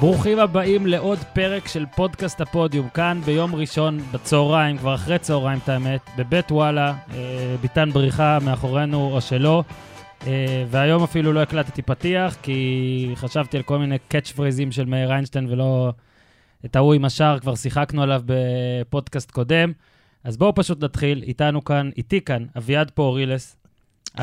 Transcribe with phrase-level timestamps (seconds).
[0.00, 5.68] ברוכים הבאים לעוד פרק של פודקאסט הפודיום, כאן ביום ראשון בצהריים, כבר אחרי צהריים את
[5.68, 9.64] האמת, בבית וואלה, אה, ביטן בריחה מאחורינו או שלא,
[10.26, 15.12] אה, והיום אפילו לא הקלטתי פתיח, כי חשבתי על כל מיני קאץ' פרייזים של מאיר
[15.12, 15.92] איינשטיין ולא
[16.64, 19.72] את ההוא עם השער, כבר שיחקנו עליו בפודקאסט קודם.
[20.24, 23.56] אז בואו פשוט נתחיל, איתנו כאן, איתי כאן, אביעד פורילס.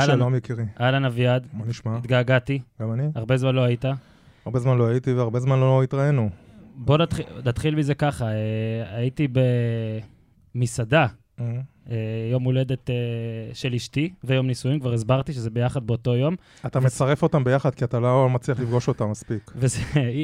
[0.06, 1.98] שלום יקירי, אהלן אביעד, מה נשמע?
[1.98, 3.04] התגעגעתי, גם אני?
[3.16, 3.86] הרבה זמן לא היית.
[4.46, 6.30] הרבה זמן לא הייתי והרבה זמן לא התראינו.
[6.76, 9.28] בוא נתחיל, נתחיל מזה ככה, אה, הייתי
[10.56, 11.08] במסעדה,
[11.40, 11.46] אה,
[12.32, 12.90] יום הולדת
[13.54, 16.36] של אשתי ויום נישואים, כבר הסברתי שזה ביחד באותו יום,
[16.66, 19.52] אתה מצרף אותם ביחד כי אתה לא מצליח לפגוש אותם מספיק.
[19.56, 19.80] וזה,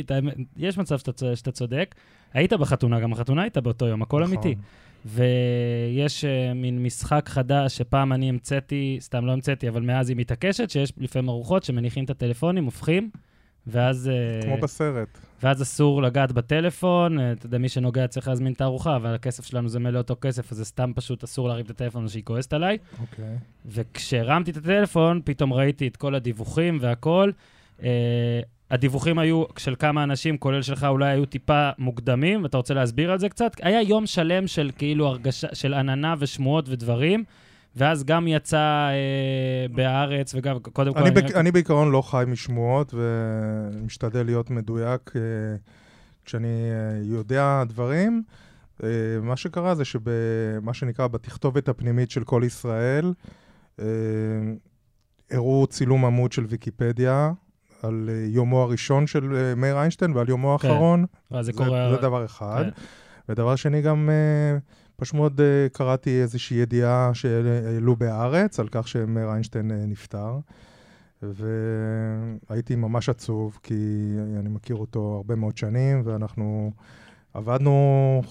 [0.58, 1.96] יש מצב שאתה, שאתה צודק.
[2.34, 4.34] היית בחתונה, גם החתונה הייתה באותו יום, הכל נכון.
[4.36, 4.56] אמיתי.
[5.06, 10.70] ויש uh, מין משחק חדש שפעם אני המצאתי, סתם לא המצאתי, אבל מאז היא מתעקשת,
[10.70, 13.10] שיש לפעמים ארוחות שמניחים את הטלפונים, הופכים,
[13.68, 14.10] ואז...
[14.10, 15.18] אה, כמו בסרט.
[15.44, 19.46] ואז אסור לגעת בטלפון, אה, אתה יודע, מי שנוגע צריך להזמין את הארוחה, אבל הכסף
[19.46, 22.54] שלנו זה מלא אותו כסף, אז זה סתם פשוט אסור להרים את הטלפון שהיא כועסת
[22.54, 22.78] עליי.
[23.02, 23.38] אוקיי.
[23.66, 27.32] וכשהרמתי את הטלפון, פתאום ראיתי את כל הדיווחים והכל.
[27.80, 27.84] Uh,
[28.72, 33.20] הדיווחים היו של כמה אנשים, כולל שלך, אולי היו טיפה מוקדמים, ואתה רוצה להסביר על
[33.20, 33.52] זה קצת?
[33.62, 37.24] היה יום שלם של כאילו הרגשה, של עננה ושמועות ודברים,
[37.76, 38.58] ואז גם יצא
[38.90, 41.00] אה, בהארץ, וגם, קודם כל...
[41.00, 45.22] אני רק- בק- אני בעיקרון לא חי משמועות ומשתדל להיות מדויק אה,
[46.26, 48.24] כשאני אה, יודע דברים.
[48.84, 48.90] אה,
[49.22, 53.14] מה שקרה זה שבמה שנקרא בתכתובת הפנימית של כל ישראל,
[53.80, 53.86] אה,
[55.32, 57.32] הראו צילום עמוד של ויקיפדיה
[57.84, 60.68] על אה, יומו הראשון של אה, מאיר איינשטיין ועל יומו כן.
[60.68, 61.06] האחרון.
[61.32, 61.90] ואז זה זה, קורה...
[61.92, 62.64] זה דבר אחד.
[62.76, 62.82] כן.
[63.30, 64.58] ודבר שני, גם אה,
[65.02, 70.40] פשוט מאוד אה, קראתי איזושהי ידיעה שהעלו בהארץ על כך שמאיר איינשטיין אה, נפטר.
[71.22, 73.74] והייתי ממש עצוב, כי
[74.40, 76.72] אני מכיר אותו הרבה מאוד שנים, ואנחנו
[77.34, 78.22] עבדנו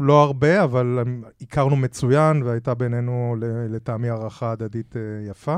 [0.00, 0.98] לא הרבה, אבל
[1.40, 3.36] הכרנו מצוין, והייתה בינינו
[3.68, 5.56] לטעמי הערכה הדדית אה, יפה.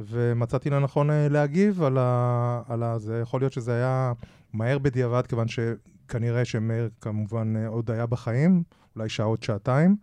[0.00, 2.98] ומצאתי לנכון להגיב על, ה, על ה...
[2.98, 4.12] זה יכול להיות שזה היה
[4.52, 8.62] מהר בדיעבד, כיוון שכנראה שמאיר כמובן עוד היה בחיים,
[8.98, 9.96] אולי שעה עוד שעתיים,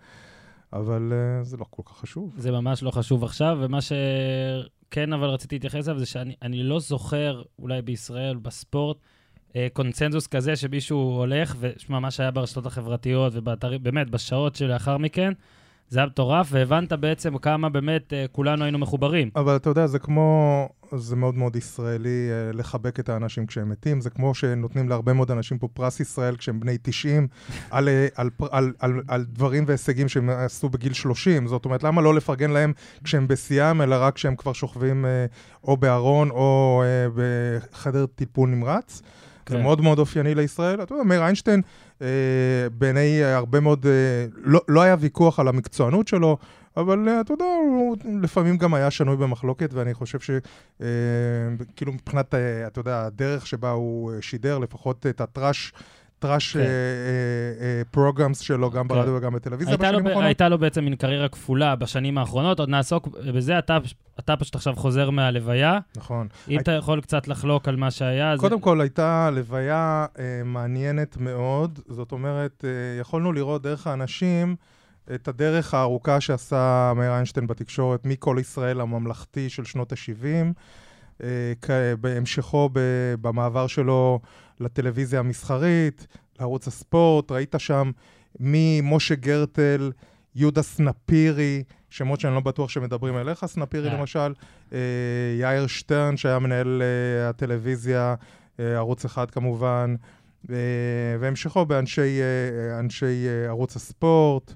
[0.74, 2.34] אבל אה, זה לא כל כך חשוב.
[2.38, 6.80] זה ממש לא חשוב עכשיו, ומה שכן אבל רציתי להתייחס אליו זה שאני אני לא
[6.80, 8.98] זוכר, אולי בישראל, בספורט,
[9.56, 15.34] אה, קונצנזוס כזה שמישהו הולך, ושמע, מה שהיה ברשתות החברתיות ובאתרים, באמת, בשעות שלאחר מכן,
[15.90, 19.30] זה היה מטורף, והבנת בעצם כמה באמת אה, כולנו היינו מחוברים.
[19.36, 24.02] אבל אתה יודע, זה כמו, זה מאוד מאוד ישראלי אה, לחבק את האנשים כשהם מתים,
[24.02, 27.28] זה כמו שנותנים להרבה מאוד אנשים פה פרס ישראל כשהם בני 90,
[27.72, 31.48] על, אה, על, על, על, על דברים והישגים שהם עשו בגיל 30.
[31.48, 35.06] זאת אומרת, למה לא לפרגן להם כשהם בשיאם, אלא רק כשהם כבר שוכבים
[35.64, 36.84] או בארון או
[37.16, 39.02] בחדר טיפול נמרץ?
[39.50, 39.64] זה כן.
[39.64, 40.84] מאוד מאוד אופייני לישראל.
[40.84, 41.62] אתה יודע, מאיר איינשטיין,
[42.02, 42.08] אה,
[42.78, 46.38] בעיני הרבה מאוד, אה, לא, לא היה ויכוח על המקצוענות שלו,
[46.78, 50.30] אבל אה, אתה יודע, הוא לפעמים גם היה שנוי במחלוקת, ואני חושב ש...
[50.82, 50.88] אה,
[51.76, 55.74] כאילו מבחינת, אה, אתה יודע, הדרך שבה הוא אה, שידר, לפחות את הטראש,
[56.20, 56.64] טראש כן.
[57.92, 58.96] programs שלו, גם כן.
[58.96, 60.24] ברדיו וגם בטלוויזיה בשנים האחרונות.
[60.24, 63.60] הייתה לו בעצם מין קריירה כפולה בשנים האחרונות, עוד נעסוק בזה,
[64.20, 65.80] אתה, פשוט עכשיו חוזר מהלוויה.
[65.98, 66.28] נכון.
[66.50, 68.40] אם אתה יכול קצת לחלוק על מה שהיה, אז...
[68.40, 71.80] קודם כל, הייתה לוויה אה, מעניינת מאוד.
[71.88, 74.56] זאת אומרת, אה, יכולנו לראות דרך האנשים
[75.16, 80.54] את הדרך הארוכה שעשה מאיר איינשטיין בתקשורת, מכל ישראל הממלכתי של שנות ה-70,
[81.24, 81.28] אה,
[81.62, 81.70] כ-
[82.02, 82.70] בהמשכו
[83.22, 84.20] במעבר שלו
[84.60, 86.08] לטלוויזיה המסחרית,
[86.40, 87.92] לערוץ הספורט, ראית שם
[88.40, 89.92] ממשה גרטל,
[90.36, 93.94] יהודה סנפירי, שמות שאני לא בטוח שמדברים אליך, סנפירי אה.
[93.98, 94.34] למשל,
[94.74, 94.80] אה,
[95.40, 98.16] יאיר שטרן, שהיה מנהל אה, הטלוויזיה,
[98.60, 99.96] אה, ערוץ אחד כמובן,
[101.20, 102.20] והמשכו באנשי
[102.80, 104.54] אנשי, ערוץ הספורט,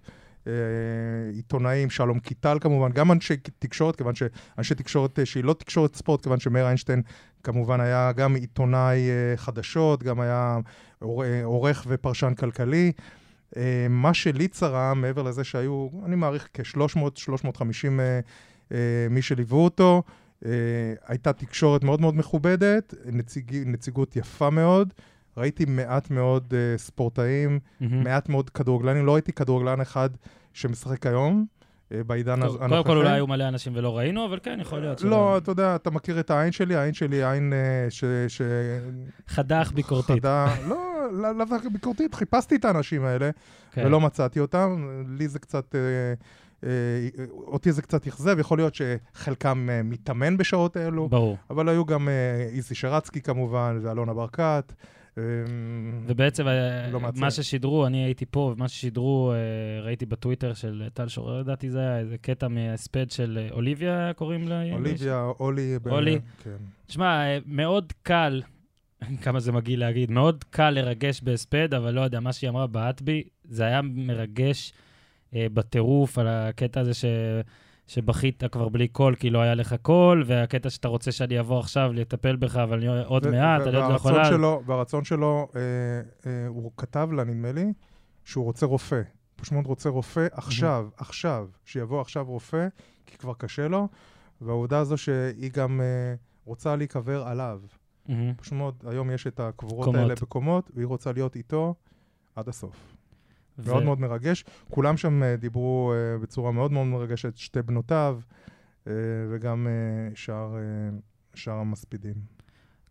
[1.34, 6.24] עיתונאים, שלום קיטל כמובן, גם אנשי תקשורת, כיוון שאנשי תקשורת אה, שהיא לא תקשורת ספורט,
[6.24, 7.02] כיוון שמאיר איינשטיין
[7.44, 10.58] כמובן היה גם עיתונאי אה, חדשות, גם היה
[11.00, 12.92] עור- אה, עורך ופרשן כלכלי.
[13.58, 17.90] אה, מה שלי צרם, מעבר לזה שהיו, אני מעריך כ-300-350
[19.10, 20.04] מי שליוו אותו,
[20.46, 20.52] אה,
[21.08, 24.94] הייתה תקשורת מאוד מאוד מכובדת, נציג, נציגות יפה מאוד.
[25.38, 28.04] ראיתי מעט מאוד אה, ספורטאים, מהמם.
[28.04, 30.10] מעט מאוד כדורגלנים, לא ראיתי כדורגלן אחד
[30.60, 31.46] שמשחק היום,
[31.94, 35.02] אה, בעידן הז- קודם כל אולי היו מלא אנשים ולא ראינו, אבל כן, יכול להיות.
[35.02, 38.04] לא, אתה יודע, אתה מכיר את העין שלי, העין שלי עין אה, ש...
[39.28, 40.20] חדך ביקורתית.
[40.20, 40.78] חדה, לא,
[41.12, 43.30] לאו לא דווקא ביקורתית, חיפשתי את האנשים האלה,
[43.72, 43.84] כן.
[43.86, 44.88] ולא מצאתי אותם.
[45.18, 45.76] לי זה קצת,
[46.64, 46.70] אה,
[47.32, 51.38] אותי זה קצת אכזב, יכול להיות שחלקם מתאמן בשעות האלו, ברור.
[51.50, 52.10] אבל היו גם
[52.54, 54.74] איזי שרצקי כמובן, ואלונה ברקת,
[56.08, 57.00] ובעצם אה, לא.
[57.16, 61.80] מה ששידרו, אני הייתי פה, ומה ששידרו, אה, ראיתי בטוויטר של טל שורר, לדעתי זה
[61.80, 64.64] היה איזה קטע מהספד של אה, אוליביה, קוראים לה?
[64.74, 65.80] אוליביה, אולי.
[65.84, 66.20] ב- אולי.
[66.44, 66.56] כן.
[66.88, 68.42] תשמע, מאוד קל,
[69.24, 73.02] כמה זה מגעיל להגיד, מאוד קל לרגש בהספד, אבל לא יודע, מה שהיא אמרה בעט
[73.02, 74.74] בי, זה היה מרגש
[75.36, 77.06] אה, בטירוף על הקטע הזה ש...
[77.90, 81.94] שבכית כבר בלי קול כי לא היה לך קול, והקטע שאתה רוצה שאני אבוא עכשיו
[81.94, 84.26] לטפל בך, אבל אני עוד ו- מעט, אני עוד לא יכולה.
[84.26, 85.62] שלו, והרצון שלו, אה,
[86.26, 87.74] אה, הוא כתב לה, נדמה לי,
[88.24, 89.02] שהוא רוצה רופא.
[89.36, 92.68] פשוט מאוד רוצה רופא עכשיו, עכשיו, שיבוא עכשיו רופא,
[93.06, 93.88] כי כבר קשה לו,
[94.42, 96.16] והעובדה הזו שהיא גם אה,
[96.46, 97.62] רוצה להיקבר עליו.
[98.08, 98.34] מהמם.
[98.34, 100.02] פשוט מאוד, היום יש את הקבורות קומות.
[100.02, 101.76] האלה בקומות, והיא רוצה להיות איתו
[102.36, 102.89] עד הסוף.
[103.64, 104.44] ו- מאוד מאוד מרגש.
[104.70, 108.20] כולם שם אה, דיברו אה, בצורה מאוד מאוד מרגשת, שתי בנותיו,
[108.88, 108.94] אה,
[109.32, 109.68] וגם
[110.16, 110.56] שאר,
[111.34, 112.40] שאר המספידים.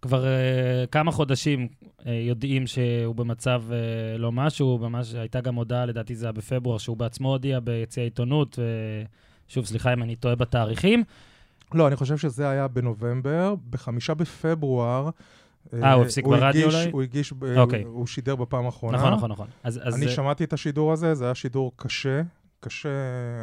[0.03, 5.87] כבר uh, כמה חודשים uh, יודעים שהוא במצב uh, לא משהו, ממש הייתה גם הודעה,
[5.87, 8.59] לדעתי זה היה בפברואר, שהוא בעצמו הודיע ביציע העיתונות,
[9.49, 11.05] ושוב, סליחה אם אני טועה בתאריכים.
[11.75, 13.55] לא, אני חושב שזה היה בנובמבר.
[13.71, 15.11] בחמישה בפברואר...
[15.83, 16.91] אה, הוא הפסיק ברדיו אולי?
[16.91, 17.83] הוא הגיש, אוקיי.
[17.83, 18.99] הוא, שידר בפעם האחרונה.
[18.99, 19.47] נכון, נכון, נכון.
[19.65, 22.23] אז, אז אני זה- שמעתי את השידור הזה, זה היה שידור קשה,
[22.61, 22.89] קשה,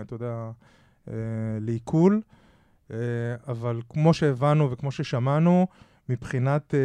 [0.02, 0.52] אתה יודע,
[1.08, 1.14] אה,
[1.62, 2.22] לעיכול,
[2.92, 2.98] אה,
[3.48, 5.68] אבל כמו שהבנו וכמו ששמענו,
[6.10, 6.80] מבחינת אה,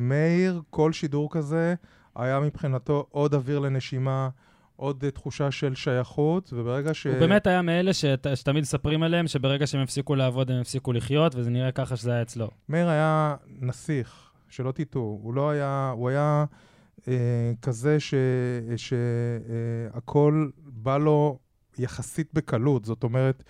[0.00, 1.74] מאיר, כל שידור כזה
[2.16, 4.28] היה מבחינתו עוד אוויר לנשימה,
[4.76, 7.06] עוד אה, תחושה של שייכות, וברגע ש...
[7.06, 11.34] הוא באמת היה מאלה שת, שתמיד מספרים עליהם, שברגע שהם הפסיקו לעבוד, הם הפסיקו לחיות,
[11.34, 12.50] וזה נראה ככה שזה היה אצלו.
[12.68, 15.20] מאיר היה נסיך, שלא תטעו.
[15.22, 16.44] הוא לא היה, הוא היה
[17.08, 17.14] אה,
[17.62, 17.96] כזה
[18.76, 21.38] שהכל אה, בא לו
[21.78, 22.84] יחסית בקלות.
[22.84, 23.44] זאת אומרת,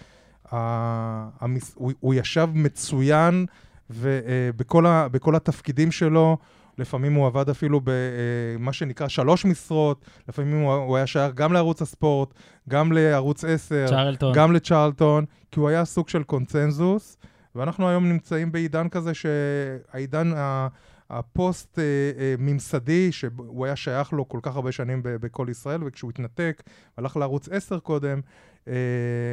[0.52, 3.46] ה- המס, הוא, הוא ישב מצוין
[3.90, 6.36] ובכל ה, בכל התפקידים שלו.
[6.78, 11.82] לפעמים הוא עבד אפילו במה שנקרא שלוש משרות, לפעמים הוא, הוא היה שייך גם לערוץ
[11.82, 12.34] הספורט,
[12.68, 14.32] גם לערוץ 10, צ'רלטון.
[14.34, 17.16] גם לצ'רלטון, כי הוא היה סוג של קונצנזוס,
[17.54, 20.68] ואנחנו היום נמצאים בעידן כזה שהעידן ה-
[21.10, 21.84] הפוסט אה,
[22.18, 26.62] אה, שהוא היה שייך לו כל כך הרבה שנים בכל ישראל, וכשהוא התנתק,
[26.96, 28.20] הלך לערוץ 10 קודם,
[28.68, 28.72] אה,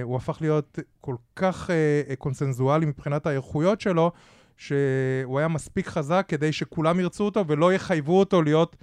[0.04, 1.70] הוא הפך להיות כל כך
[2.18, 4.12] קונצנזואלי מבחינת האיכויות שלו,
[4.58, 8.76] שהוא היה מספיק חזק כדי שכולם ירצו אותו ולא יחייבו אותו להיות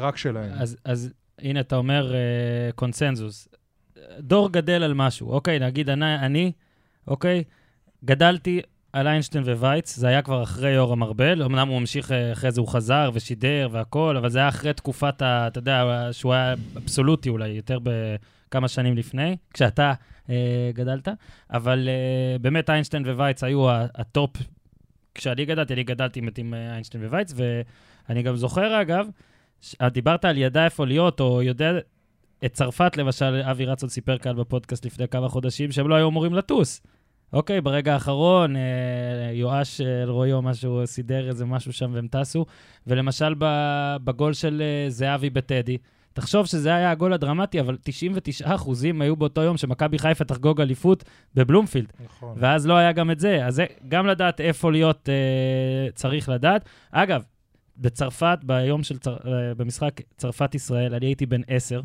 [0.00, 0.52] רק שלהם.
[0.52, 2.14] אז, אז הנה, אתה אומר
[2.74, 3.48] קונצנזוס.
[4.18, 5.58] דור גדל על משהו, אוקיי?
[5.58, 6.52] נגיד אני, אני
[7.06, 7.44] אוקיי?
[8.04, 8.60] גדלתי
[8.92, 12.60] על איינשטיין ווייץ, זה היה כבר אחרי יורם ארבל, אמנם הוא המשיך, אה, אחרי זה
[12.60, 17.28] הוא חזר ושידר והכל, אבל זה היה אחרי תקופת, ה, אתה יודע, שהוא היה אבסולוטי
[17.28, 19.92] אולי, יותר בכמה שנים לפני, כשאתה
[20.30, 20.34] אה,
[20.74, 21.08] גדלת,
[21.50, 24.36] אבל אה, באמת איינשטיין ווייץ היו הטופ.
[25.14, 29.06] כשאני גדלתי, אני גדלתי עם- אה, איינשטיין ווייץ, ואני גם זוכר, אגב,
[29.60, 31.72] ש- דיברת על ידע איפה להיות, או יודע,
[32.44, 36.34] את צרפת, למשל, אבי רצון סיפר כאן בפודקאסט לפני כמה חודשים, שהם לא היו אמורים
[36.34, 36.82] לטוס.
[37.32, 38.62] אוקיי, ברגע האחרון, אה,
[39.32, 42.46] יואש אלרועי או משהו סידר איזה משהו שם והם טסו.
[42.86, 43.34] ולמשל
[44.04, 45.76] בגול של אה, זהבי בטדי,
[46.12, 51.04] תחשוב שזה היה הגול הדרמטי, אבל 99 אחוזים היו באותו יום שמכבי חיפה תחגוג אליפות
[51.34, 51.92] בבלומפילד.
[52.04, 52.34] נכון.
[52.36, 53.46] ואז לא היה גם את זה.
[53.46, 56.68] אז זה, גם לדעת איפה להיות אה, צריך לדעת.
[56.90, 57.22] אגב,
[57.78, 61.80] בצרפת, ביום של, צר, אה, במשחק צרפת-ישראל, אני הייתי בן עשר.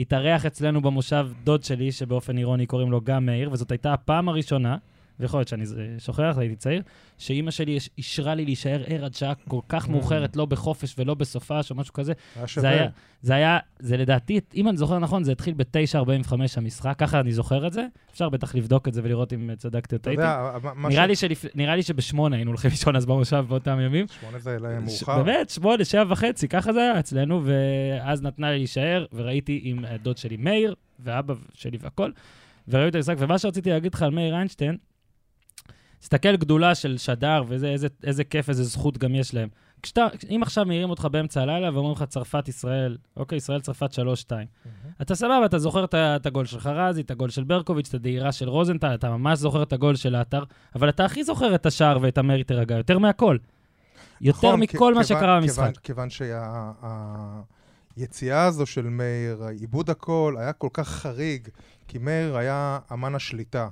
[0.00, 4.76] התארח אצלנו במושב דוד שלי, שבאופן אירוני קוראים לו גם מאיר, וזאת הייתה הפעם הראשונה,
[5.20, 5.64] ויכול להיות שאני
[5.98, 6.82] שוכח, הייתי צעיר,
[7.18, 9.90] שאימא שלי יש- אישרה לי להישאר ער עד שעה כל כך Mm.
[9.90, 12.12] מאוחרת, לא בחופש ולא בסופש או משהו כזה.
[12.54, 12.68] זה.
[12.68, 12.86] היה,
[13.22, 17.66] זה היה, זה לדעתי, אם אני זוכר נכון, זה התחיל ב-9.45 המשחק, ככה אני זוכר
[17.66, 17.86] את זה.
[18.12, 20.22] אפשר בטח לבדוק את זה ולראות אם צדקתי או טעיתי.
[20.88, 21.44] נראה לי, שלפ...
[21.54, 24.06] נראה לי שבשמונה היינו הולכים לישון אז במושב באותם ימים.
[24.20, 25.22] שמונה זה להם ש- מאוחר.
[25.22, 30.16] באמת, שמונה, שבע וחצי, ככה זה היה אצלנו, ואז נתנה לי להישאר, וראיתי עם דוד
[30.16, 32.10] שלי מאיר, ואבא שלי והכל,
[32.68, 34.76] וראיתי את המשחק, ומה שרציתי להגיד לך על מאיר איינשטיין,
[36.00, 39.48] תסתכל גדולה של שדר, ואיזה איזה, איזה כיף, איזה זכות גם יש להם.
[39.82, 43.96] כשאתה, אם עכשיו מעירים אותך באמצע הלילה ואומרים לך צרפת ישראל, אוקיי, ישראל צרפת 3-2.
[45.02, 48.32] אתה סבבה, אתה זוכר את את הגול של חרזי, את הגול של ברקוביץ', את הדהירה
[48.32, 51.98] של רוזנטל, אתה ממש זוכר את הגול של עטר, אבל אתה הכי זוכר את השער
[52.02, 53.36] ואת המרי תירגע, יותר מהכל.
[54.20, 55.56] יותר נכון, מכל כ- מה כיוון- שקרה במשחק.
[55.82, 56.08] כיוון- כיוון
[57.96, 61.48] שהיציאה הזו של מאיר, עיבוד הכל, היה כל כך חריג,
[61.88, 63.68] כי מאיר היה אמן השליטה.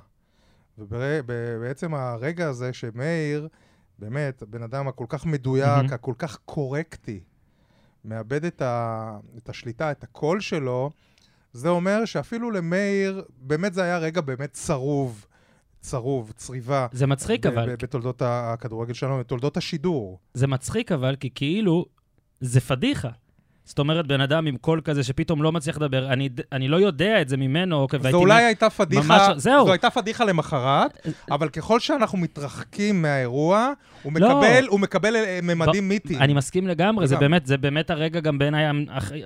[0.77, 3.47] ובעצם הרגע הזה שמאיר,
[3.99, 5.93] באמת, הבן אדם הכל כך מדויק, מהמם.
[5.93, 7.19] הכל כך קורקטי,
[8.05, 10.91] מאבד את, ה, את השליטה, את הקול שלו,
[11.53, 15.25] זה אומר שאפילו למאיר, באמת זה היה רגע באמת צרוב,
[15.79, 16.87] צרוב, צריבה.
[16.91, 20.19] זה מצחיק ב- אבל, ב- בתולדות הכדורגל שלנו, בתולדות השידור.
[20.33, 21.85] זה מצחיק אבל, כי כאילו,
[22.39, 23.09] זה פדיחה.
[23.67, 27.21] זאת אומרת, בן אדם עם קול כזה שפתאום לא מצליח לדבר, אני, אני לא יודע
[27.21, 29.65] את זה ממנו, אוקיי, זו אולי הייתה פדיחה, ממש- זהו.
[29.65, 33.71] זו הייתה פדיחה למחרת, אבל ככל שאנחנו מתרחקים מהאירוע,
[34.03, 34.29] הוא לא.
[34.39, 36.19] מקבל, הוא מקבל אה, ממדים מיתיים.
[36.21, 37.17] אני מסכים לגמרי, זה.
[37.17, 38.65] באמת, זה באמת הרגע גם בעיניי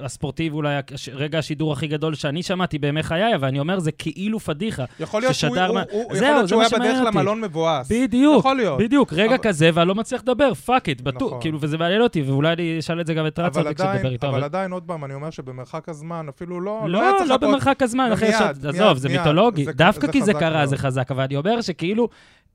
[0.01, 0.79] הספורטיבי, אולי
[1.13, 4.85] רגע השידור הכי גדול שאני שמעתי בימי חיי, ואני אומר, זה כאילו פדיחה.
[4.99, 7.17] יכול להיות שהוא הוא- מה- הוא- יכול זהו, להיות זה שהוא היה בדרך אותי.
[7.17, 7.91] למלון מבואס.
[7.91, 8.79] בדיוק, יכול להיות.
[8.79, 11.41] בדיוק, רגע אבל- כזה, ואני לא מצליח לדבר, fuck it, בטוח, נכון.
[11.41, 14.30] כאילו, וזה מעניין אותי, ואולי אני אשאל את זה גם את רצון אבל כשתדבר איתו.
[14.35, 17.41] אבל עדיין, עוד פעם, אני אומר שבמרחק הזמן, אפילו לא, לא, לא לחכות.
[17.41, 19.09] במרחק הזמן, לא, עכשיו, מיד, עזוב, זה.
[19.09, 19.65] מיתולוגי.
[19.65, 20.65] דווקא כי זה קרה.
[20.65, 22.09] זה חזק, אבל אני אומר שכאילו,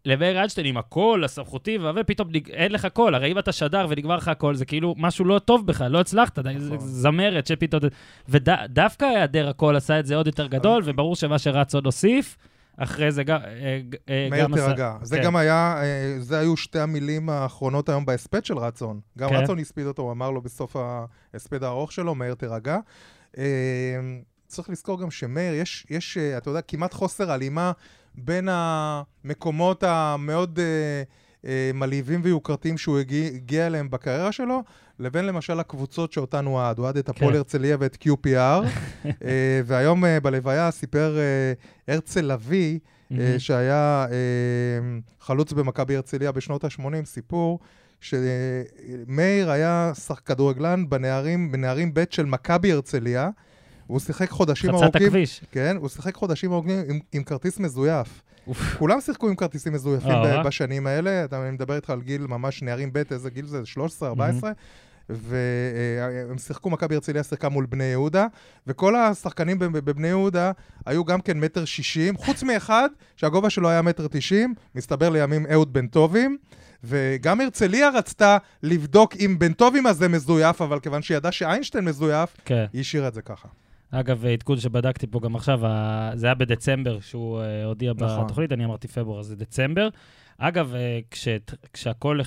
[0.04, 4.28] למאיר איינשטיין עם הקול הסמכותי, ופתאום אין לך קול, הרי אם אתה שדר ונגמר לך
[4.28, 6.78] הקול, זה כאילו משהו לא טוב בכלל, לא הצלחת, נכון.
[6.78, 7.82] זמרת שפתאום...
[8.28, 12.36] ודווקא היעדר הקול עשה את זה עוד יותר גדול, וברור שמה שרץ עוד הוסיף,
[12.76, 13.40] אחרי זה גם...
[13.44, 14.96] אה, אה, מאיר תירגע.
[15.02, 15.24] זה כן.
[15.24, 19.00] גם היה, אה, זה היו שתי המילים האחרונות היום בהספד של רצון.
[19.18, 19.36] גם כן.
[19.36, 20.76] רצון הספיד אותו, הוא אמר לו בסוף
[21.34, 22.78] ההספד הארוך שלו, מאיר תירגע.
[24.46, 27.72] צריך לזכור גם שמאיר, יש, יש, אתה יודע, כמעט חוסר הלימה
[28.14, 30.58] בין המקומות המאוד
[31.74, 34.62] מלהיבים ויוקרתיים שהוא הגיע, הגיע אליהם בקריירה שלו,
[34.98, 36.78] לבין למשל הקבוצות שאותן הוא אהד.
[36.78, 37.36] הוא אהד את הפועל כן.
[37.36, 38.26] הרצליה ואת QPR,
[39.06, 42.78] אה, והיום אה, בלוויה סיפר אה, הרצל לביא,
[43.12, 43.34] אה.
[43.38, 44.16] שהיה אה,
[45.20, 47.58] חלוץ במכבי הרצליה בשנות ה-80, סיפור
[48.00, 53.30] שמאיר היה שח כדורגלן בנערים, בנערים ב' של מכבי הרצליה,
[53.86, 55.40] והוא שיחק חודשים ארוכים, הכביש.
[55.52, 58.22] כן, הוא שיחק חודשים ארוכים עם, עם כרטיס מזויף.
[58.78, 62.62] כולם שיחקו עם כרטיסים מזויפים אה, בשנים האלה, אתה- אני מדבר איתך על גיל ממש
[62.62, 63.66] נערים ב', איזה גיל זה?
[63.66, 64.52] 13, 14?
[65.08, 68.26] והם שיחקו, מכבי הרצליה שיחקה מול בני יהודה,
[68.66, 70.52] וכל השחקנים בב- בבני יהודה
[70.86, 75.72] היו גם כן מטר שישים, חוץ מאחד שהגובה שלו היה מטר תשעים, מסתבר לימים אהוד
[75.72, 76.36] בן טובים,
[76.84, 82.36] וגם הרצליה רצתה לבדוק אם בן טובים הזה מזויף, אבל כיוון שהיא ידעה שאיינשטיין מזויף,
[82.44, 82.64] כן.
[82.72, 83.48] היא השאירה את זה ככה.
[84.00, 85.60] אגב, עדכון שבדקתי פה גם עכשיו,
[86.14, 88.24] זה היה בדצמבר שהוא אה, הודיע נכון.
[88.24, 89.88] בתוכנית, אני אמרתי פברואר, זה דצמבר.
[90.38, 92.24] אגב, אה, כשת- כשהכול אה,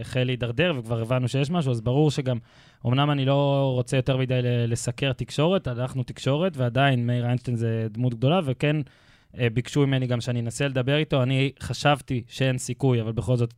[0.00, 2.38] החל להידרדר וכבר הבנו שיש משהו, אז ברור שגם,
[2.86, 8.14] אמנם אני לא רוצה יותר מדי לסקר תקשורת, אנחנו תקשורת, ועדיין מאיר איינשטיין זה דמות
[8.14, 8.76] גדולה, וכן
[9.54, 11.22] ביקשו ממני גם שאני אנסה לדבר איתו.
[11.22, 13.54] אני חשבתי שאין סיכוי, אבל בכל זאת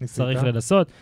[0.00, 0.16] ניסית?
[0.16, 0.92] צריך לנסות.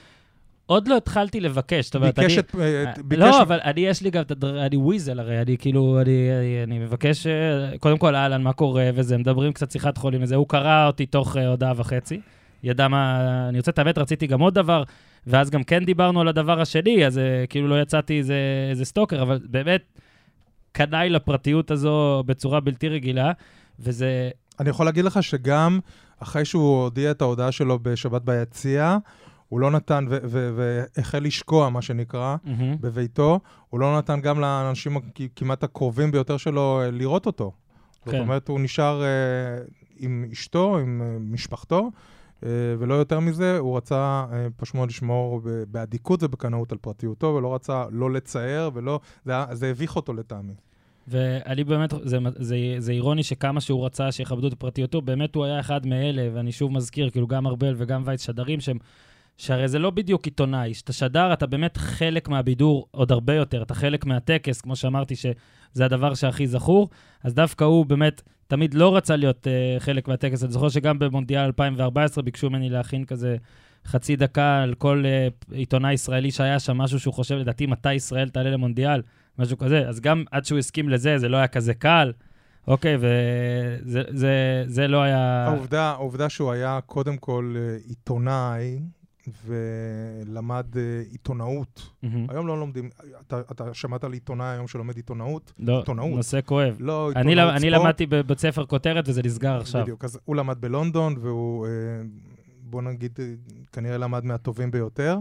[0.66, 2.38] עוד לא התחלתי לבקש, זאת אומרת, אני...
[2.38, 2.54] את...
[2.60, 3.20] אה, ביקש...
[3.20, 4.66] לא, אבל אני, יש לי גם את הדר...
[4.66, 6.30] אני וויזל הרי, אני כאילו, אני,
[6.64, 10.48] אני, מבקש, אה, קודם כל, אהלן, מה קורה וזה, מדברים קצת שיחת חולים וזה, הוא
[10.48, 12.20] קרא אותי תוך אה, הודעה וחצי,
[12.62, 14.82] ידע מה, אני רוצה את האמת, רציתי גם עוד דבר,
[15.26, 18.36] ואז גם כן דיברנו על הדבר השני, אז אה, כאילו לא יצאתי איזה,
[18.70, 19.82] איזה סטוקר, אבל באמת,
[20.72, 23.32] קנאי לפרטיות הזו בצורה בלתי רגילה,
[23.80, 24.30] וזה,
[24.60, 25.78] אני יכול להגיד לך שגם
[26.20, 28.98] אחרי שהוא הודיע את ההודעה שלו בשבת ביציע,
[29.48, 34.96] הוא לא נתן, והחל לשקוע, מה שנקרא, מהמם, בביתו, הוא לא נתן גם לאנשים
[35.36, 37.52] כמעט הקרובים ביותר שלו אה, לראות אותו.
[38.04, 38.20] זאת כן.
[38.20, 39.08] אומרת, הוא נשאר אה,
[39.98, 41.90] עם אשתו, עם אה, משפחתו,
[42.44, 42.48] אה,
[42.78, 47.84] ולא יותר מזה, הוא רצה אה, פשוט מאוד לשמור באדיקות ובקנאות על פרטיותו, ולא רצה
[47.90, 49.00] לא לצייר, ולא...
[49.24, 50.54] זה, זה הביך אותו לטעמי.
[51.08, 55.60] ואני באמת, זה, זה, זה אירוני שכמה שהוא רצה שיכבדו את פרטיותו, באמת הוא היה
[55.60, 58.78] אחד מאלה, ואני שוב מזכיר, כאילו גם ארבל וגם וייץ שדרים שהם,
[59.36, 63.74] שהרי זה לא בדיוק עיתונאי, כשאתה שדר אתה באמת חלק מהבידור עוד הרבה יותר, אתה
[63.74, 66.88] חלק מהטקס, כמו שאמרתי שזה הדבר שהכי זכור,
[67.24, 71.44] אז דווקא הוא באמת תמיד לא רצה להיות uh, חלק מהטקס, אני זוכר שגם במונדיאל
[71.44, 73.36] 2014 ביקשו ממני להכין כזה
[73.86, 78.28] חצי דקה על כל uh, עיתונאי ישראלי שהיה שם, משהו שהוא חושב, לדעתי, מתי ישראל
[78.28, 79.02] תעלה למונדיאל.
[79.38, 79.88] משהו כזה.
[79.88, 82.12] אז גם עד שהוא הסכים לזה, זה לא היה כזה קל.
[82.68, 85.46] אוקיי, וזה זה, זה לא היה...
[85.46, 88.80] העובדה, העובדה שהוא היה קודם כל אה, עיתונאי
[89.46, 91.90] ולמד אה, עיתונאות.
[92.02, 92.26] מהמם.
[92.30, 92.90] היום לא לומדים,
[93.26, 95.52] אתה, אתה שמעת על עיתונאי היום שלומד עיתונאות?
[95.58, 96.16] לא, עיתונאות.
[96.16, 96.76] נושא כואב.
[96.80, 97.82] לא אני, עיתונאות אני ספורט.
[97.82, 99.82] למדתי בבית ספר כותרת וזה נסגר עכשיו.
[99.82, 101.70] בדיוק, אז הוא למד בלונדון, והוא, אה,
[102.60, 103.34] בוא נגיד, אה,
[103.72, 105.18] כנראה למד מהטובים ביותר.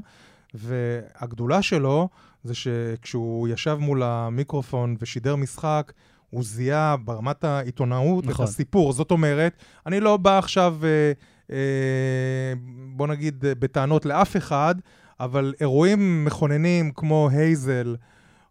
[0.53, 2.09] והגדולה שלו
[2.43, 5.93] זה שכשהוא ישב מול המיקרופון ושידר משחק,
[6.29, 8.45] הוא זיהה ברמת העיתונאות נכון.
[8.45, 8.93] את הסיפור.
[8.93, 9.53] זאת אומרת,
[9.85, 11.11] אני לא בא עכשיו, אה,
[12.95, 14.75] בוא נגיד, אה, בטענות לאף אחד,
[15.19, 17.95] אבל אירועים מכוננים כמו הייזל,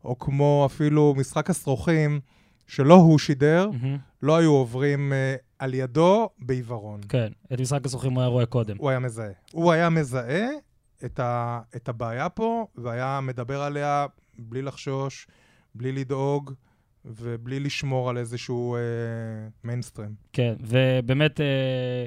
[0.05, 2.21] או כמו אפילו משחק השרוכים,
[2.67, 3.99] שלא הוא שידר, מהמם.
[4.23, 7.01] לא היו עוברים uh, על ידו בעיוורון.
[7.09, 8.77] כן, את משחק הזוכים הוא היה רואה קודם.
[8.79, 9.33] הוא היה מזהה.
[9.53, 10.49] הוא היה מזהה
[11.05, 14.07] את, ה, את הבעיה פה, והיה מדבר עליה
[14.39, 15.27] בלי לחשוש,
[15.75, 16.53] בלי לדאוג,
[17.05, 18.77] ובלי לשמור על איזשהו
[19.65, 20.15] מיינסטרים.
[20.33, 22.07] כן, ובאמת, אה,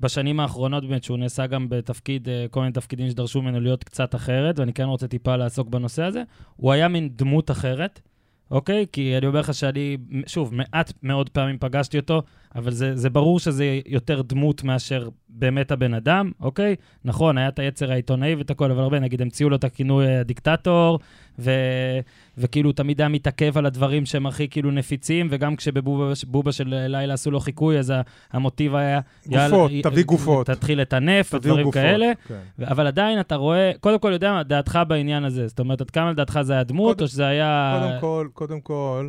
[0.00, 4.14] בשנים האחרונות באמת, שהוא נעשה גם בתפקיד, אה, כל מיני תפקידים שדרשו ממנו להיות קצת
[4.14, 6.22] אחרת, ואני כן רוצה טיפה לעסוק בנושא הזה,
[6.56, 8.00] הוא היה מין דמות אחרת,
[8.50, 8.86] אוקיי?
[8.92, 12.22] כי אני אומר לך שאני, שוב, מעט מאוד פעמים פגשתי אותו,
[12.56, 16.76] אבל זה, זה ברור שזה יותר דמות מאשר באמת הבן אדם, אוקיי?
[17.04, 20.20] נכון, היה את היצר העיתונאי ואת הכל, אבל הרבה, נגיד, המציאו לו את הכינוי אה,
[20.20, 20.98] הדיקטטור,
[21.38, 21.50] ו...
[22.38, 27.30] וכאילו תמיד היה מתעכב על הדברים שהם הכי כאילו נפיצים, וגם כשבבובה של לילה עשו
[27.30, 27.92] לו חיקוי, אז
[28.32, 29.00] המוטיב היה...
[29.26, 30.46] גופות, יאללה, תביא גופות.
[30.46, 32.12] תתחיל לטנף ודברים גופות, כאלה.
[32.28, 32.64] כן.
[32.66, 35.48] אבל עדיין אתה רואה, קודם כל יודע מה דעתך בעניין הזה.
[35.48, 37.78] זאת אומרת, עד כמה לדעתך זה היה דמות, קוד, או שזה היה...
[37.80, 39.08] קודם כל, קודם כל,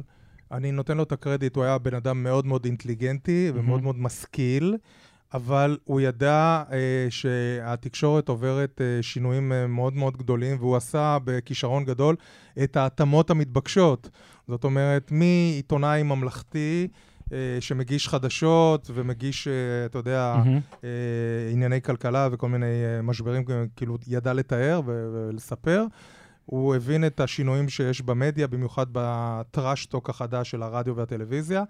[0.51, 4.77] אני נותן לו את הקרדיט, הוא היה בן אדם מאוד מאוד אינטליגנטי ומאוד מאוד משכיל.
[5.34, 11.86] אבל הוא ידע אה, שהתקשורת עוברת אה, שינויים אה, מאוד מאוד גדולים, והוא עשה בכישרון
[11.86, 12.16] גדול
[12.63, 14.10] את ההתאמות המתבקשות.
[14.48, 16.88] זאת אומרת, מעיתונאי ממלכתי,
[17.34, 20.86] אה, שמגיש חדשות ומגיש, אה, אתה יודע, mm-hmm.
[21.51, 22.66] ענייני כלכלה וכל מיני
[23.04, 23.44] משברים,
[23.75, 25.86] כאילו, ידע לתאר ולספר.
[26.50, 31.63] הוא הבין את השינויים שיש במדיה, במיוחד בטראשטוק החדש של הרדיו והטלוויזיה,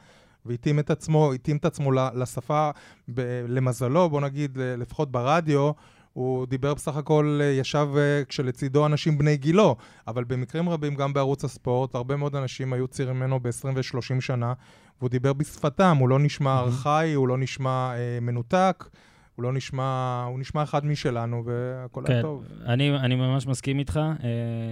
[0.46, 2.70] והתאים את עצמו, התאים את עצמו לשפה,
[3.14, 5.72] ב- למזלו, בוא נגיד, לפחות ברדיו,
[6.14, 9.76] הוא דיבר בסך הכל, ישב אה, כשלצידו אנשים בני גילו,
[10.08, 14.54] אבל במקרים רבים, גם בערוץ הספורט, הרבה מאוד אנשים היו צעירים ממנו ב-20 ו-30 שנה,
[15.00, 18.84] והוא דיבר בשפתם, הוא לא נשמע ארכאי, הוא לא נשמע אה, מנותק.
[19.38, 22.44] הוא לא נשמע, הוא נשמע אחד משלנו, והכל כן, היה טוב.
[22.66, 24.30] אני, אני ממש מסכים איתך, אה,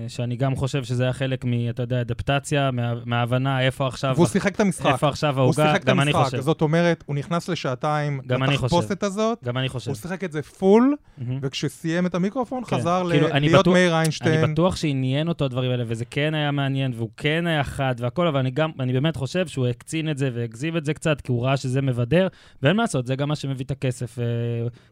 [0.07, 4.13] שאני גם חושב שזה היה חלק מ, אתה יודע, אדפטציה, מה, מההבנה איפה עכשיו...
[4.15, 4.85] והוא שיחק את המשחק.
[4.85, 6.39] איפה עכשיו העוגה, גם אני חושב.
[6.39, 9.39] זאת אומרת, הוא נכנס לשעתיים לתחפושת הזאת.
[9.43, 9.91] גם אני חושב.
[9.91, 11.23] הוא שיחק את זה פול, mm-hmm.
[11.41, 12.77] וכשסיים את המיקרופון, כן.
[12.77, 14.43] חזר כאילו, ל- להיות בטוח, מאיר איינשטיין.
[14.43, 18.27] אני בטוח שעניין אותו הדברים האלה, וזה כן היה מעניין, והוא כן היה חד והכל,
[18.27, 21.31] אבל אני גם, אני באמת חושב שהוא הקצין את זה והגזיב את זה קצת, כי
[21.31, 22.27] הוא ראה שזה מבדר,
[22.63, 24.17] ואין מה לעשות, זה גם מה שמביא את הכסף.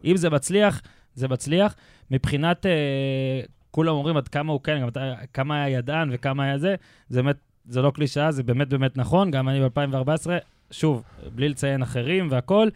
[0.05, 0.81] אם זה מצליח,
[1.13, 1.75] זה מצליח.
[2.11, 4.89] מבחינת, אה, כולם אומרים עד כמה הוא כן, גם
[5.33, 6.75] כמה היה ידען וכמה היה זה,
[7.09, 9.31] זה באמת, זה לא קלישאה, זה באמת באמת נכון.
[9.31, 10.29] גם אני ב-2014,
[10.71, 11.03] שוב,
[11.35, 12.71] בלי לציין אחרים והכול,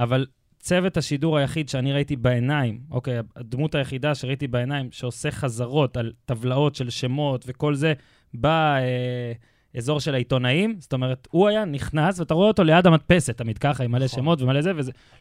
[0.00, 0.26] אבל
[0.58, 6.74] צוות השידור היחיד שאני ראיתי בעיניים, אוקיי, הדמות היחידה שראיתי בעיניים, שעושה חזרות על טבלאות
[6.74, 7.92] של שמות וכל זה,
[8.34, 8.76] בא...
[8.76, 9.32] אה,
[9.76, 13.84] אזור של העיתונאים, זאת אומרת, הוא היה נכנס, ואתה רואה אותו ליד המדפסת, תמיד ככה,
[13.84, 14.18] עם מלא נכון.
[14.18, 14.72] שמות ומלא זה,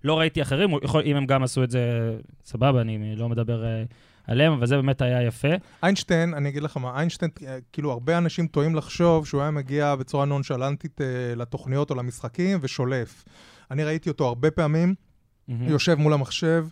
[0.03, 2.13] ולא ראיתי אחרים, יכול, אם הם גם עשו את זה,
[2.45, 3.93] סבבה, אני לא מדבר uh,
[4.31, 5.47] עליהם, אבל זה באמת היה יפה.
[5.83, 9.95] איינשטיין, אני אגיד לך מה, איינשטיין, אה, כאילו, הרבה אנשים טועים לחשוב שהוא היה מגיע
[9.95, 11.03] בצורה נונשלנטית uh,
[11.35, 13.25] לתוכניות או למשחקים ושולף.
[13.71, 15.53] אני ראיתי אותו הרבה פעמים, mm-hmm.
[15.61, 16.65] יושב מול המחשב,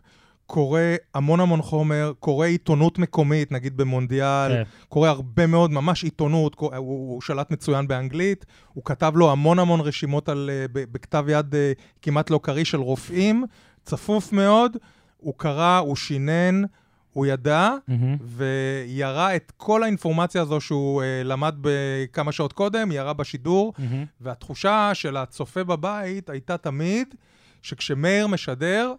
[0.52, 0.80] קורא
[1.14, 4.64] המון המון חומר, קורא עיתונות מקומית, נגיד במונדיאל, כן.
[4.90, 9.80] קורא הרבה מאוד, ממש עיתונות, הוא, הוא שלט מצוין באנגלית, הוא כתב לו המון המון
[9.80, 13.46] רשימות על, אה, בכתב יד אה, כמעט לא קריא של רופאים,
[13.84, 14.78] צפוף מאוד,
[15.18, 16.62] הוא קרא, הוא שינן,
[17.14, 17.94] הוא ידע, mm-hmm.
[18.22, 23.82] וירה את כל האינפורמציה הזו שהוא uh, למד בכמה שעות קודם, ירה בשידור, mm-hmm.
[24.22, 27.16] והתחושה של הצופה בבית הייתה תמיד
[27.62, 28.94] שכשמאיר משדר,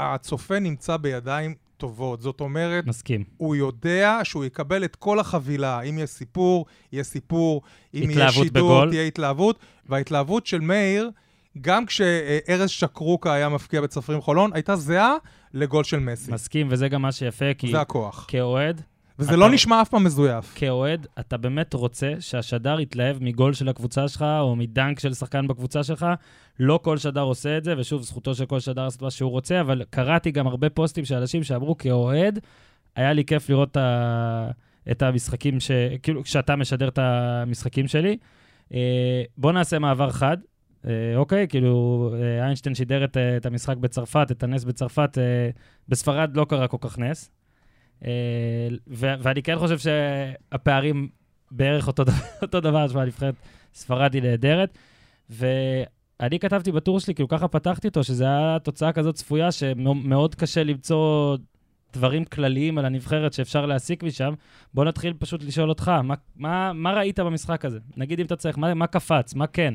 [0.00, 2.20] הצופה נמצא בידיים טובות.
[2.20, 3.24] זאת אומרת, מסכים.
[3.36, 5.80] הוא יודע שהוא יקבל את כל החבילה.
[5.80, 7.62] אם יש סיפור, יהיה סיפור.
[7.94, 8.90] אם יהיה שידור, בגול.
[8.90, 9.58] תהיה התלהבות.
[9.86, 11.10] וההתלהבות של מאיר,
[11.60, 15.14] גם כשארז שקרוקה היה מפקיע בצפרים חולון, הייתה זהה
[15.54, 16.32] לגול של מסי.
[16.32, 17.70] מסכים, וזה גם מה שיפה, כי...
[17.70, 18.24] זה הכוח.
[18.28, 18.82] כאוהד,
[19.20, 20.52] וזה לא נשמע אף פעם מזויף.
[20.54, 25.84] כאוהד, אתה באמת רוצה שהשדר יתלהב מגול של הקבוצה שלך, או מדנק של שחקן בקבוצה
[25.84, 26.06] שלך.
[26.60, 29.60] לא כל שדר עושה את זה, ושוב, זכותו של כל שדר לעשות מה שהוא רוצה,
[29.60, 32.38] אבל קראתי גם הרבה פוסטים של אנשים שאמרו, כאוהד,
[32.96, 33.76] היה לי כיף לראות
[34.90, 35.70] את המשחקים, ש...
[36.02, 38.16] כאילו, כשאתה משדר את המשחקים שלי.
[38.74, 40.36] אה, בוא נעשה מעבר חד.
[40.86, 45.18] אה, אוקיי, כאילו, אה, איינשטיין שידר את, את המשחק בצרפת, את הנס בצרפת,
[45.88, 47.30] בספרד לא קרה כל כך נס.
[48.04, 51.08] אה, ואני כן חושב שהפערים
[51.50, 52.02] בערך אותו,
[52.42, 53.34] אותו דבר, שמע, נבחרת
[53.74, 54.78] ספרד היא נהדרת.
[55.30, 60.64] ואני כתבתי בטור שלי, כאילו ככה פתחתי אותו, שזו הייתה תוצאה כזאת צפויה, שמאוד קשה
[60.64, 61.36] למצוא
[61.92, 64.34] דברים כלליים על הנבחרת שאפשר להסיק משם.
[64.74, 67.78] בוא נתחיל פשוט לשאול אותך, מה, מה, מה ראית במשחק הזה?
[67.96, 69.74] נגיד אם אתה צריך, מה, מה קפץ, מה כן?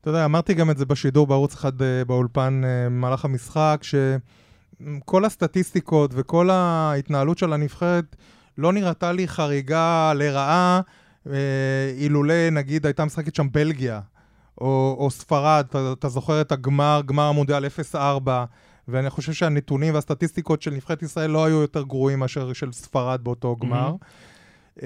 [0.00, 3.94] אתה יודע, אמרתי גם את זה בשידור בערוץ אחד אה, באולפן אה, במהלך המשחק, ש...
[5.04, 8.16] כל הסטטיסטיקות וכל ההתנהלות של הנבחרת
[8.58, 10.80] לא נראתה לי חריגה לרעה,
[11.30, 14.00] אה, אילולא נגיד הייתה משחקת שם בלגיה,
[14.60, 17.64] או, או ספרד, אתה, אתה זוכר את הגמר, גמר המונדיאל
[17.94, 17.98] 0-4,
[18.88, 23.56] ואני חושב שהנתונים והסטטיסטיקות של נבחרת ישראל לא היו יותר גרועים מאשר של ספרד באותו
[23.56, 23.94] גמר.
[24.78, 24.82] Mm-hmm.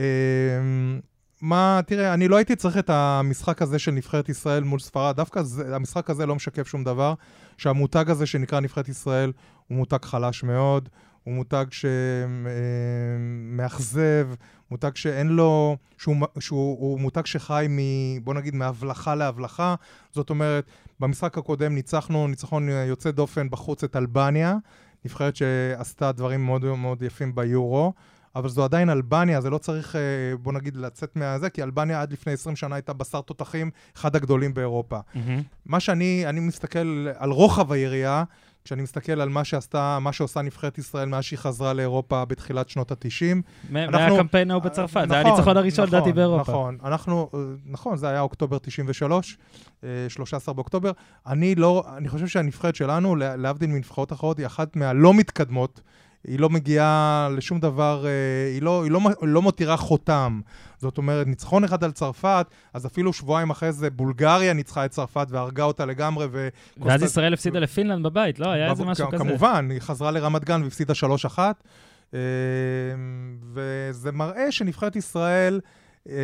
[1.40, 5.42] מה, תראה, אני לא הייתי צריך את המשחק הזה של נבחרת ישראל מול ספרד, דווקא
[5.42, 7.14] זה, המשחק הזה לא משקף שום דבר,
[7.56, 9.32] שהמותג הזה שנקרא נבחרת ישראל
[9.66, 10.88] הוא מותג חלש מאוד,
[11.24, 11.64] הוא מותג
[13.56, 14.28] שמאכזב,
[14.70, 17.78] מותג שאין לו, שהוא, שהוא הוא מותג שחי מ...
[18.24, 19.74] בוא נגיד מהבלחה להבלחה,
[20.12, 20.70] זאת אומרת,
[21.00, 24.56] במשחק הקודם ניצחנו ניצחון יוצא דופן בחוץ את אלבניה,
[25.04, 27.92] נבחרת שעשתה דברים מאוד מאוד יפים ביורו.
[28.36, 30.00] אבל זו עדיין אלבניה, זה לא צריך, אה,
[30.42, 34.54] בוא נגיד, לצאת מהזה, כי אלבניה עד לפני 20 שנה הייתה בשר תותחים, אחד הגדולים
[34.54, 34.98] באירופה.
[34.98, 35.18] Mm-hmm.
[35.66, 38.24] מה שאני, אני מסתכל על רוחב היריעה,
[38.64, 42.92] כשאני מסתכל על מה שעשתה, מה שעושה נבחרת ישראל מאז שהיא חזרה לאירופה בתחת שנות
[42.92, 43.42] ה-90.
[43.70, 46.52] מהקמפיין ההוא בצרפת, זה היה נכון, הניצחון הראשון, לדעתי, נכון, באירופה.
[46.52, 49.38] נכון, אנחנו, אה, נכון, זה היה אוקטובר 93,
[50.08, 50.92] 13 אה, באוקטובר.
[51.26, 55.80] אני לא, אני חושב שהנבחרת שלנו, להבדיל מנבחרות אחרות, היא אחת מהלא מתקדמות.
[56.26, 58.10] היא לא מגיעה לשום דבר, אה,
[58.52, 60.40] היא לא, היא לא, לא מותירה חותם.
[60.78, 65.26] זאת אומרת, ניצחון אחד על צרפת, אז אפילו שבועיים אחרי זה בולגריה ניצחה את צרפת
[65.30, 66.26] והרגה אותה לגמרי.
[66.30, 66.48] ו...
[66.78, 68.48] ואז ישראל הפסידה לפינלנד בבית, לא?
[68.48, 69.24] היה איזה משהו כזה.
[69.24, 70.94] כמובן, היא חזרה לרמת גן והפסידה
[71.36, 71.38] 3-1.
[72.14, 72.20] אה,
[73.52, 75.60] וזה מראה שנבחרת ישראל,
[76.08, 76.14] אה,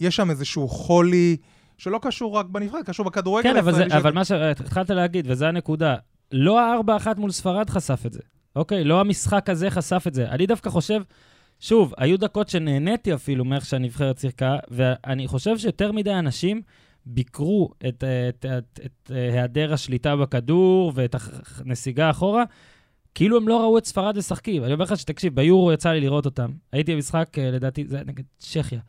[0.00, 1.36] יש שם איזשהו חולי
[1.78, 3.50] שלא קשור רק בנבחרת, קשור בכדורגל.
[3.50, 5.94] כן, אבל, זה, אבל מה שהתחלת להגיד, וזו הנקודה,
[6.32, 8.20] לא הארבע אחת מול ספרד חשף את זה.
[8.56, 8.84] אוקיי?
[8.84, 10.28] לא המשחק הזה חשף את זה.
[10.28, 11.02] אני דווקא חושב,
[11.60, 16.62] שוב, היו דקות שנהניתי אפילו מאיך שהנבחרת שיחקה, ואני חושב שיותר מדי אנשים
[17.06, 21.14] ביקרו את, את, את, את, את היעדר השליטה בכדור ואת
[21.58, 22.44] הנסיגה אחורה,
[23.14, 24.64] כאילו הם לא ראו את ספרד משחקים.
[24.64, 26.50] אני אומר לך שתקשיב, ביורו יצא לי לראות אותם.
[26.72, 28.80] הייתי במשחק, אה, לדעתי, זה נגד צ'כיה.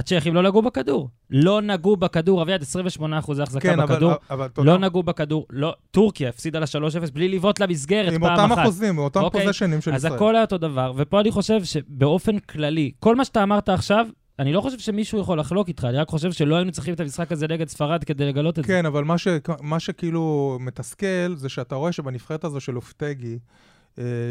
[0.00, 1.08] הצ'כים לא נגעו בכדור.
[1.30, 4.12] לא נגעו בכדור, אביעד, 28 אחוז החזקה כן, בכדור.
[4.30, 4.64] אבל, אבל.
[4.64, 5.46] לא נגעו בכדור.
[5.50, 8.38] לא, טורקיה הפסידה ל-3-0 בלי לבעוט למסגרת פעם אחת.
[8.38, 9.40] עם אותם אחוזים, עם אותם אוקיי?
[9.40, 10.12] פוזיישנים של אז ישראל.
[10.12, 14.06] אז הכל היה אותו דבר, ופה אני חושב שבאופן כללי, כל מה שאתה אמרת עכשיו,
[14.38, 17.32] אני לא חושב שמישהו יכול לחלוק איתך, אני רק חושב שלא היינו צריכים את המשחק
[17.32, 18.78] הזה נגד ספרד כדי לגלות את כן, זה.
[18.78, 19.28] כן, אבל מה, ש,
[19.60, 23.38] מה שכאילו מתסכל, זה שאתה רואה שבנבחרת הזו של אופטגי,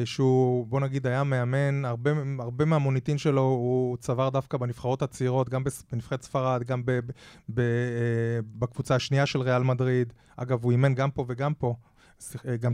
[0.05, 5.63] שהוא, בוא נגיד, היה מאמן, הרבה, הרבה מהמוניטין שלו הוא צבר דווקא בנבחרות הצעירות, גם
[5.91, 7.11] בנבחרת ספרד, גם ב, ב,
[7.49, 7.65] ב, אה,
[8.59, 10.13] בקבוצה השנייה של ריאל מדריד.
[10.37, 11.75] אגב, הוא אימן גם פה וגם פה.
[12.47, 12.71] אה, גם,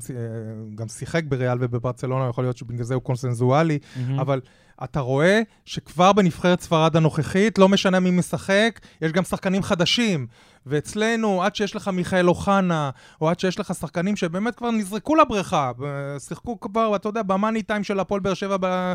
[0.76, 4.22] גם שיחק בריאל ובברצלונה, יכול להיות שבגלל זה הוא קונסנזואלי, mm-hmm.
[4.22, 4.42] אבל
[4.84, 10.28] אתה רואה שכבר בנבחרת ספרד הנוכחית, לא משנה מי משחק, יש גם שחקנים חדשים.
[10.66, 12.90] ואצלנו, עד שיש לך מיכאל אוחנה,
[13.22, 15.72] או עד שיש לך שחקנים שבאמת כבר נזרקו לבריכה,
[16.20, 18.94] שיחקו כבר, אתה יודע, במאני טיים של הפועל באר שבע,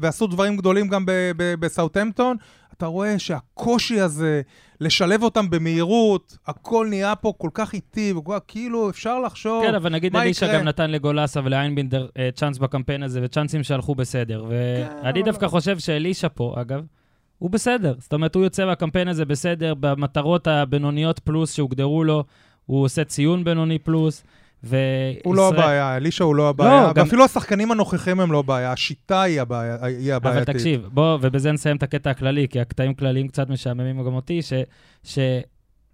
[0.00, 1.04] ועשו דברים גדולים גם
[1.36, 2.36] בסאוטהמפטון,
[2.80, 4.42] אתה רואה שהקושי הזה,
[4.80, 9.92] לשלב אותם במהירות, הכל נהיה פה כל כך איטי, וכל, כאילו אפשר לחשוב כן, אבל
[9.92, 14.44] נגיד אלישע גם נתן לגולסה ולאיינבינדר uh, צ'אנס בקמפיין הזה, וצ'אנסים שהלכו בסדר.
[14.48, 15.48] ואני כן, דווקא.
[15.48, 16.82] חושב שאלישע פה, אגב,
[17.38, 17.94] הוא בסדר.
[17.98, 22.24] זאת אומרת, הוא יוצא מהקמפיין הזה בסדר, במטרות הבינוניות פלוס שהוגדרו לו,
[22.66, 24.24] הוא עושה ציון בינוני פלוס.
[24.64, 25.20] וישראל...
[25.24, 27.24] הוא לא הבעיה, אלישע הוא לא הבעיה, לא, ואפילו גם...
[27.24, 30.48] השחקנים הנוכחים הם לא הבעיה, השיטה היא, הבעיה, היא הבעייתית.
[30.48, 34.42] אבל תקשיב, בוא, ובזה נסיים את הקטע הכללי, כי הקטעים כלליים קצת משעממים גם אותי,
[34.42, 34.52] ש,
[35.04, 35.18] ש,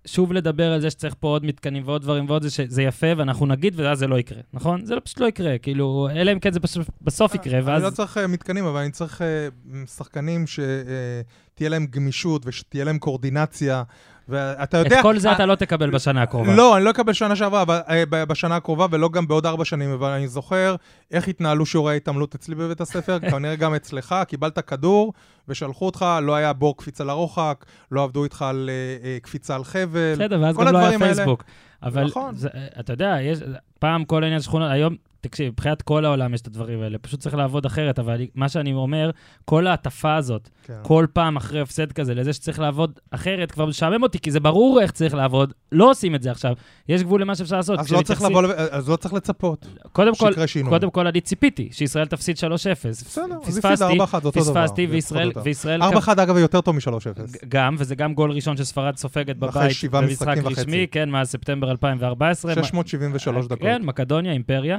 [0.07, 3.47] שוב לדבר על זה שצריך פה עוד מתקנים ועוד דברים ועוד זה, שזה יפה, ואנחנו
[3.47, 4.85] נגיד, ואז זה לא יקרה, נכון?
[4.85, 7.83] זה פשוט לא יקרה, כאילו, אלא אם כן זה בסוף, בסוף יקרה, ואז...
[7.83, 12.99] אני לא צריך uh, מתקנים, אבל אני צריך uh, שחקנים שתהיה להם גמישות ושתהיה להם
[12.99, 13.83] קורדינציה.
[14.29, 14.99] ואתה יודע...
[14.99, 16.57] את כל זה אתה לא תקבל בשנה הקרובה.
[16.57, 17.65] לא, אני לא אקבל שנה שעברה,
[18.11, 20.77] בשנה הקרובה, ולא גם בעוד ארבע שנים, אבל אני זוכר
[21.11, 25.13] איך התנהלו שיעורי ההתעמלות אצלי בבית הספר, כנראה גם אצלך, קיבלת כדור,
[25.49, 29.65] ושלחו אותך, לא היה בור קפיצה לרוחק, לא עבדו איתך על אה, אה, קפיצה על
[29.65, 30.15] חבל.
[30.15, 31.45] בסדר, ואז גם לא היה פייסבוק.
[31.83, 32.35] אבל נכון.
[32.35, 32.49] זה,
[32.81, 33.39] אתה יודע, יש,
[33.79, 34.97] פעם כל העניין של שכונות, היום
[35.29, 38.73] תקשיב, מבחינת כל העולם יש את הדברים האלה, פשוט צריך לעבוד אחרת, אבל מה שאני
[38.73, 39.11] אומר,
[39.45, 40.75] כל ההטפה הזאת, כן.
[40.83, 44.81] כל פעם אחרי הפסד כזה, לזה שצריך לעבוד אחרת, כבר משעמם אותי, כי זה ברור
[44.81, 46.55] איך צריך לעבוד, לא עושים את זה עכשיו.
[46.89, 47.79] יש גבול למה שאפשר לעשות.
[47.79, 50.33] אז, לא צריך, לבוא, אז לא צריך לצפות, קודם כל,
[50.69, 52.41] קודם כל, אני ציפיתי שישראל תפסיד 3-0.
[52.89, 54.41] בסדר, אז הפסיד 4-1, אותו דבר.
[54.41, 55.33] פספסתי, וישראל...
[55.45, 57.47] וישראל 4-1, אגב, יותר טוב מ-3-0.
[57.49, 62.55] גם, וזה גם גול ראשון שספרד סופגת בבית, במשחק רשמי, כן, מאז ספטמבר 2014.
[62.55, 63.59] 673 דקות.
[63.63, 64.79] כן, מקדוניה, אימפריה.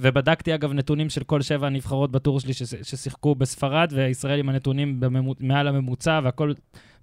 [0.00, 5.36] ובדקתי, אגב, נתונים של כל שבע הנבחרות בטור שלי ששיחקו בספרד, וישראל עם הנתונים בממוצ...
[5.40, 6.52] מעל הממוצע, והכל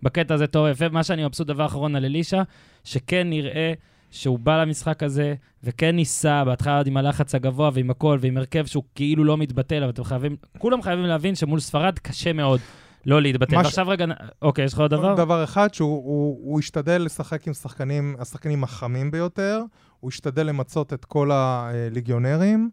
[0.03, 0.89] בקטע הזה טוב יפה.
[0.89, 2.41] מה שאני מבסוט, דבר אחרון על אלישע,
[2.83, 3.73] שכן נראה
[4.11, 8.65] שהוא בא למשחק הזה, וכן ניסה, בהתחלה עוד עם הלחץ הגבוה ועם הכל, ועם הרכב
[8.65, 12.59] שהוא כאילו לא מתבטל, אבל אתם חייבים, כולם חייבים להבין שמול ספרד קשה מאוד.
[13.05, 13.57] לא להתבטל.
[13.57, 13.65] מש...
[13.65, 14.05] עכשיו רגע,
[14.41, 15.15] אוקיי, יש לך עוד דבר?
[15.15, 19.63] דבר אחד, שהוא הוא, הוא השתדל לשחק עם שחקנים, השחקנים החמים ביותר,
[20.01, 22.69] הוא השתדל למצות את כל הליגיונרים,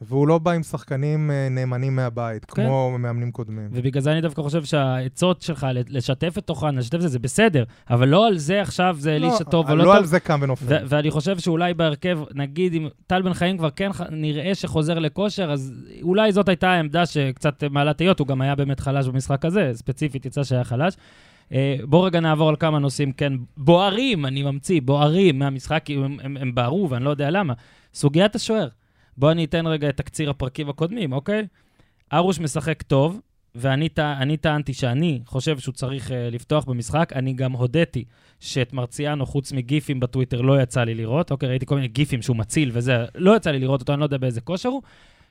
[0.00, 2.64] והוא לא בא עם שחקנים אה, נאמנים מהבית, כן.
[2.64, 3.68] כמו מאמנים קודמים.
[3.72, 7.64] ובגלל זה אני דווקא חושב שהעצות שלך לשתף את אוחנה, לשתף את זה, זה בסדר,
[7.90, 9.96] אבל לא על זה עכשיו זה אלישע טוב או לא לא טוב.
[9.96, 10.64] על זה קם ונופל.
[10.68, 15.52] ו- ואני חושב שאולי בהרכב, נגיד אם טל בן חיים כבר כן נראה שחוזר לכושר,
[15.52, 19.70] אז אולי זאת הייתה העמדה שקצת מעלה תהיות, הוא גם היה באמת חלש במשחק הזה,
[19.74, 20.94] ספציפית יצא שהיה חלש.
[21.52, 26.36] אה, בואו רגע נעבור על כמה נושאים, כן, בוערים, אני ממציא, בוערים מהמשחק, הם, הם,
[26.36, 27.54] הם בערו ואני לא יודע למה.
[27.94, 28.68] סוגיית השוער.
[29.16, 31.46] בואו אני אתן רגע את תקציר הפרקים הקודמים, אוקיי?
[32.12, 33.20] ארוש משחק טוב,
[33.54, 37.12] ואני אני טענתי שאני חושב שהוא צריך uh, לפתוח במשחק.
[37.14, 38.04] אני גם הודיתי
[38.40, 41.30] שאת מרציאנו, חוץ מגיפים בטוויטר, לא יצא לי לראות.
[41.30, 44.04] אוקיי, ראיתי כל מיני גיפים שהוא מציל וזה, לא יצא לי לראות אותו, אני לא
[44.04, 44.82] יודע באיזה כושר הוא.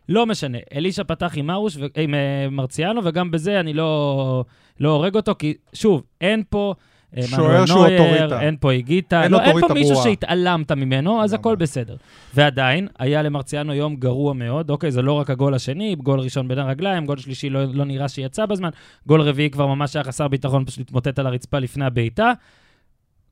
[0.09, 4.43] לא משנה, אלישע פתח עם ארוש, ו- עם uh, מרציאנו, וגם בזה אני לא,
[4.79, 6.73] לא הורג אותו, כי שוב, אין פה...
[7.17, 8.41] אה, שוער שהוא אוטוריטה.
[8.41, 10.09] אין פה איגיטה, אין לא, אין פה אוטוריטה מישהו ברורה.
[10.09, 11.33] שהתעלמת ממנו, אז.
[11.33, 11.95] הכל בסדר.
[12.33, 16.59] ועדיין, היה למרציאנו יום גרוע מאוד, אוקיי, זה לא רק הגול השני, גול ראשון בין
[16.59, 18.69] הרגליים, גול שלישי לא, לא נראה שיצא בזמן,
[19.07, 22.31] גול רביעי כבר ממש היה חסר ביטחון, פשוט התמוטט על הרצפה לפני הבעיטה.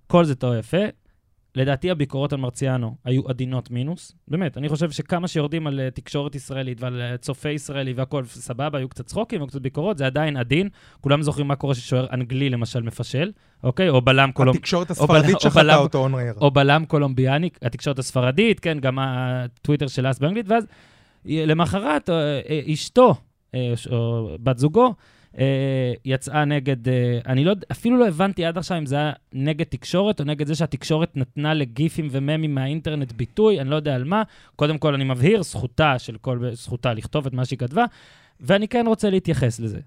[0.07, 0.77] כל זה טוב יפה.
[1.57, 4.15] לדעתי הביקורות על מרציאנו היו עדינות מינוס.
[4.27, 8.77] באמת, אני חושב שכמה שיורדים על uh, תקשורת ישראלית ועל uh, צופה ישראלי והכול סבבה,
[8.77, 10.69] היו קצת צחוקים וקצת ביקורות, זה עדיין עדין.
[11.01, 13.31] כולם זוכרים מה קורה ששוער אנגלי למשל מפשל,
[13.63, 13.89] אוקיי?
[13.89, 14.55] או בלם קולומ...
[14.55, 16.33] התקשורת הספרדית בלם- אותו אונרייר.
[16.41, 20.67] או בלם קולומביאני, התקשורת הספרדית, כן, גם הטוויטר של אס באנגלית, ואז
[21.25, 22.15] למחרת אה,
[22.49, 23.15] אה, אשתו,
[23.55, 24.91] אה, או בת זוגו, אה,
[26.05, 30.19] יצאה נגד, אה, אני לא, אפילו לא הבנתי עד עכשיו אם זה היה נגד תקשורת
[30.19, 34.23] או נגד זה שהתקשורת נתנה לגיפים וממים מהאינטרנט ביטוי, אני לא יודע על מה.
[34.55, 37.85] קודם כל, אני מבהיר, זכותה של כל, זכותה לכתוב את מה שהיא כתבה,
[38.39, 39.79] ואני כן רוצה להתייחס לזה.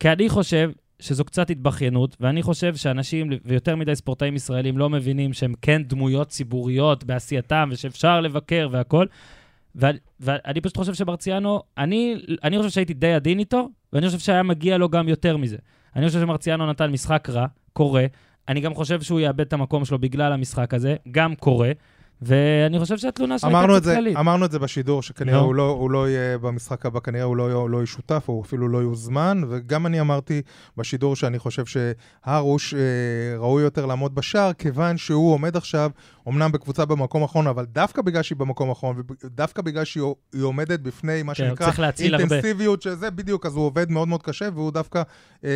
[0.00, 0.70] כי אני חושב
[1.00, 6.28] שזו קצת התבכיינות, ואני חושב שאנשים, ויותר מדי ספורטאים ישראלים, לא מבינים שהם כן דמויות
[6.28, 9.06] ציבוריות בעשייתם, ושאפשר לבקר והכול.
[10.20, 14.78] ואני פשוט חושב שמרציאנו, אני, אני חושב שהייתי די עדין איתו, ואני חושב שהיה מגיע
[14.78, 15.56] לו גם יותר מזה.
[15.96, 18.06] אני חושב שמרציאנו נתן משחק רע, קורה.
[18.48, 21.72] אני גם חושב שהוא יאבד את המקום שלו בגלל המשחק הזה, גם קורה.
[22.22, 24.16] ואני חושב שהתלונה שלו הייתה קצת כללית.
[24.16, 25.44] אמרנו את זה בשידור, שכנראה נו.
[25.44, 28.68] הוא לא, הוא לא יהיה במשחק הבא, כנראה הוא לא, לא יהיה שותף, או אפילו
[28.68, 30.42] לא יוזמן, וגם אני אמרתי
[30.76, 32.80] בשידור שאני חושב שהרוש אה,
[33.38, 35.90] ראוי יותר לעמוד בשער, כיוון שהוא עומד עכשיו,
[36.28, 40.80] אמנם בקבוצה במקום אחרון, אבל דווקא בגלל שהיא במקום אחרון, ודווקא בגלל שהיא היא עומדת
[40.80, 42.34] בפני מה כן, שנקרא להציל הרבה.
[42.34, 45.02] אינטנסיביות, שזה בדיוק, אז הוא עובד מאוד מאוד קשה, והוא דווקא
[45.44, 45.50] אה,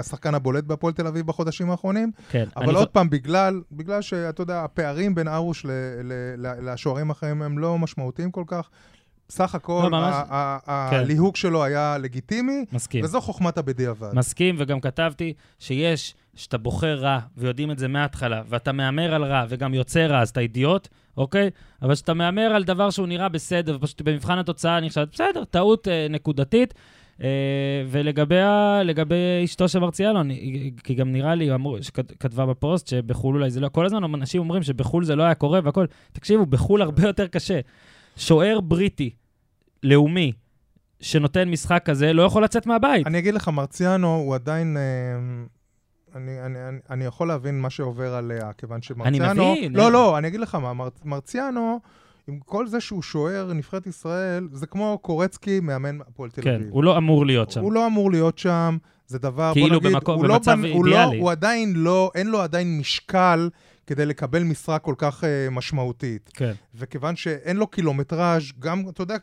[0.00, 2.10] השחקן הבולט בהפועל תל אביב בחודשים האחרונים.
[2.30, 5.70] כן, אבל עוד פעם, בגלל, בגלל שאתה יודע, הפערים בין ארוש ל-
[6.02, 8.68] ל- ל- לשוערים האחרים הם לא משמעותיים כל כך.
[9.30, 10.14] סך הכל, לא, ממש-
[10.90, 10.96] כן.
[10.96, 13.04] הליהוק שלו היה לגיטימי, מסכים.
[13.04, 14.10] וזו חוכמת הבדיעבד.
[14.14, 19.44] מסכים, וגם כתבתי שיש, שאתה בוחר רע, ויודעים את זה מההתחלה, ואתה מהמר על רע,
[19.48, 21.50] וגם יוצא רע, אז אתה אידיוט, אוקיי?
[21.82, 25.88] אבל כשאתה מהמר על דבר שהוא נראה בסדר, ופשוט במבחן התוצאה אני חושבת, בסדר, טעות
[25.88, 26.74] אה, נקודתית.
[27.22, 27.28] אה,
[27.90, 28.80] ולגבי ה-
[29.44, 33.68] אשתו של מרציאנו, אני- כי גם נראה לי, אמרו, שכתבה בפוסט שבחו"ל אולי זה לא,
[33.68, 35.86] כל הזמן אנשים אומרים שבחו"ל זה לא היה קורה והכל.
[36.12, 37.60] תקשיבו, בחו"ל הרבה יותר קשה.
[38.16, 39.10] שוער בריטי,
[39.82, 40.32] לאומי,
[41.00, 43.06] שנותן משחק כזה, לא יכול לצאת מהבית.
[43.06, 44.76] אני אגיד לך, מרציאנו הוא עדיין...
[44.76, 44.82] אה,
[46.16, 49.52] אני, אני, אני, אני יכול להבין מה שעובר עליה, כיוון שמרציאנו...
[49.52, 49.76] מבין.
[49.76, 51.80] לא, לא, אני אגיד לך מה, מר, מרציאנו,
[52.28, 56.68] עם כל זה שהוא שוער נבחרת ישראל, זה כמו קורצקי, מאמן הפועל תל כן, אביב.
[56.70, 57.60] הוא לא אמור להיות שם.
[57.60, 60.66] הוא לא אמור להיות שם, זה דבר, כאילו בוא נגיד, במקום- הוא לא במצב בנ-
[60.74, 61.20] הוא לא, אידיאלי.
[61.20, 63.48] הוא עדיין לא, אין לו עדיין משקל
[63.86, 66.30] כדי לקבל משרה כל כך uh, משמעותית.
[66.34, 66.52] כן.
[66.74, 69.16] וכיוון שאין לו קילומטראז', גם, אתה יודע,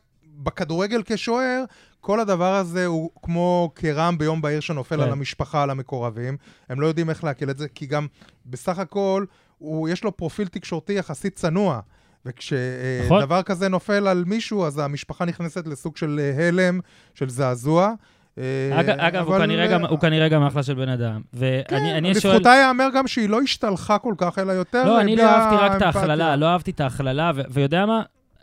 [0.44, 1.64] בכדורגל כשוער,
[2.02, 5.04] כל הדבר הזה הוא כמו כרעם ביום בהיר שנופל כן.
[5.04, 6.38] על המשפחה, על המקורבים.
[6.70, 8.08] הם לא יודעים איך לעכל את זה, כי גם
[8.46, 9.26] בסך הכל,
[9.58, 11.80] הוא, יש לו פרופיל תקשורתי יחסית צנוע.
[12.26, 13.18] נכון.
[13.18, 16.80] וכשדבר כזה נופל על מישהו, אז המשפחה נכנסת לסוג של אה, הלם,
[17.14, 17.94] של זעזוע.
[18.42, 21.22] אה, אגב, אגב הוא, אבל, כנראה אה, גם, הוא כנראה גם אחלה של בן אדם.
[21.34, 22.34] ואני כן, אני שואל...
[22.34, 25.78] לזכותה ייאמר גם שהיא לא השתלחה כל כך, אלא יותר לא, אני לא אהבתי רק
[25.78, 25.82] את.
[25.82, 28.02] ההכללה, לא אהבתי את ההכללה, ויודע מה?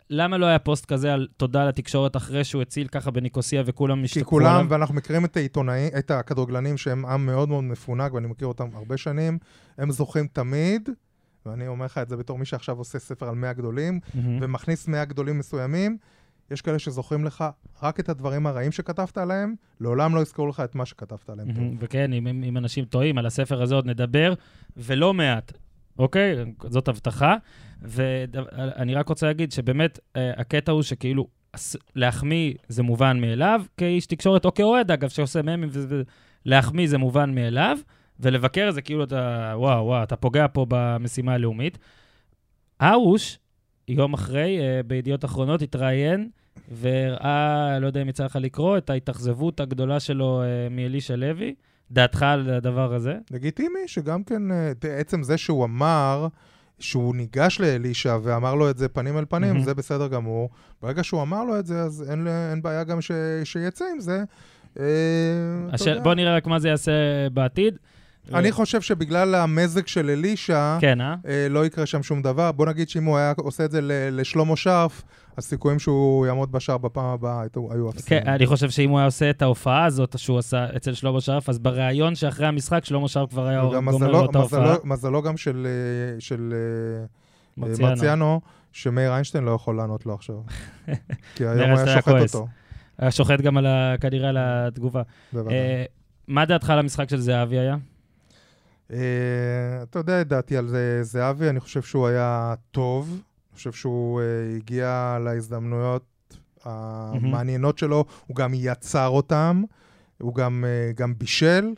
[0.09, 4.05] למה לא היה פוסט כזה על תודה לתקשורת אחרי שהוא הציל ככה בניקוסיה וכולם כי
[4.05, 4.65] השתתפו כולם, עליו?
[4.69, 8.97] ואנחנו מכירים את העיתונאים, את הכדורגלנים שהם עם מאוד מאוד מפונק, ואני מכיר אותם הרבה
[8.97, 9.37] שנים,
[9.77, 10.89] הם זוכים תמיד,
[11.45, 14.37] ואני אומר לך את זה בתור מי שעכשיו עושה ספר על 100 גדולים, מהמם.
[14.41, 15.97] ומכניס 100 גדולים מסוימים,
[16.51, 17.43] יש כאלה שזוכרים לך
[17.83, 21.47] רק את הדברים הרעים שכתבת עליהם, לעולם לא יזכרו לך את מה שכתבת עליהם.
[21.47, 21.77] מהמם.
[21.79, 24.33] וכן, אם, אם אנשים טועים, על הספר הזה עוד נדבר,
[24.77, 25.53] ולא מעט,
[25.99, 26.35] אוקיי?
[26.67, 27.35] זאת הבטחה.
[27.81, 31.27] ואני רק רוצה להגיד שבאמת, אה, הקטע הוא שכאילו,
[31.95, 35.69] להחמיא זה מובן מאליו, כאיש תקשורת, או כאוהד, אגב, שעושה ממים,
[36.45, 37.77] להחמיא זה מובן מאליו,
[38.19, 41.77] ולבקר זה כאילו אתה, וואו, וואו, אתה פוגע פה במשימה הלאומית.
[42.81, 43.39] ארוש,
[43.87, 46.29] יום אחרי, אה, בידיעות אחרונות, התראיין
[46.71, 51.55] והראה, לא יודע אם יצא לך לקרוא, את ההתאכזבות הגדולה שלו uh, מאלישע לוי.
[51.91, 53.17] דעתך על הדבר הזה?
[53.31, 56.27] לגיטימי, שגם כן, אה, עצם זה שהוא אמר...
[56.79, 59.63] שהוא ניגש לאלישע ואמר לו את זה פנים אל פנים, mm-hmm.
[59.63, 60.49] זה בסדר גמור.
[60.81, 63.11] ברגע שהוא אמר לו את זה, אז אין, אין בעיה גם ש,
[63.43, 64.23] שיצא עם זה.
[64.79, 64.85] אה,
[65.71, 66.91] השאל, בוא נראה רק מה זה יעשה
[67.33, 67.77] בעתיד.
[68.33, 71.15] אני חושב שבגלל המזג של אלישע, כן, אה?
[71.27, 71.47] אה?
[71.49, 72.51] לא יקרה שם שום דבר.
[72.51, 73.79] בוא נגיד שאם הוא היה עושה את זה
[74.11, 75.03] לשלמה שרף,
[75.37, 78.19] הסיכויים שהוא יעמוד בשער בפעם הבאה היו אפסים.
[78.19, 81.49] כן, אני חושב שאם הוא היה עושה את ההופעה הזאת שהוא עשה אצל שלמה שרף,
[81.49, 84.75] אז בריאיון שאחרי המשחק, שלמה שרף כבר היה גומר לו את ההופעה.
[84.83, 87.05] מזלו גם של, אה, של אה,
[87.57, 87.89] מרציאנו.
[87.89, 90.35] מרציאנו, שמאיר איינשטיין לא יכול לענות לו עכשיו.
[91.35, 92.47] כי היום היה שוחט אותו.
[92.97, 93.57] היה שוחט גם
[94.01, 95.01] כנראה על התגובה.
[96.27, 97.75] מה דעתך על המשחק של זהבי היה?
[98.89, 98.93] Uh,
[99.83, 104.21] אתה יודע את דעתי על זה, זהבי, אני חושב שהוא היה טוב, אני חושב שהוא
[104.21, 106.03] uh, הגיע להזדמנויות
[106.63, 107.77] המעניינות.
[107.77, 109.63] שלו, הוא גם יצר אותם,
[110.17, 111.73] הוא גם, uh, גם בישל,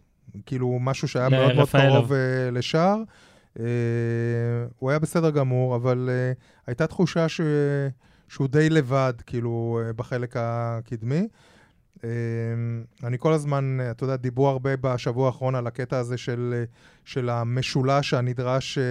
[0.46, 2.16] כאילו משהו שהיה מאוד מאוד קרוב uh,
[2.52, 2.98] לשער.
[3.58, 3.60] Uh,
[4.80, 7.42] הוא היה בסדר גמור, אבל uh, הייתה תחושה ש...
[8.28, 11.28] שהוא די לבד, כאילו, uh, בחלק הקדמי.
[13.04, 16.64] אני כל הזמן, אתה יודע, דיברו הרבה בשבוע האחרון על הקטע הזה של,
[17.06, 18.84] של המשולש הנדרש אה,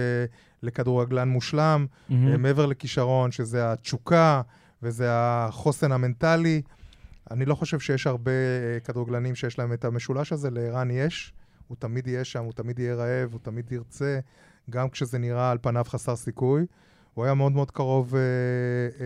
[0.63, 2.13] לכדורגלן מושלם, mm-hmm.
[2.37, 4.41] מעבר לכישרון, שזה התשוקה
[4.83, 6.61] וזה החוסן המנטלי.
[7.31, 11.33] אני לא חושב שיש הרבה אה, כדורגלנים שיש להם את המשולש הזה, לערן יש.
[11.67, 14.19] הוא תמיד יהיה שם, הוא תמיד יהיה רעב, הוא תמיד ירצה,
[14.69, 16.65] גם כשזה נראה על פניו חסר סיכוי.
[17.13, 18.21] הוא היה מאוד מאוד קרוב אה,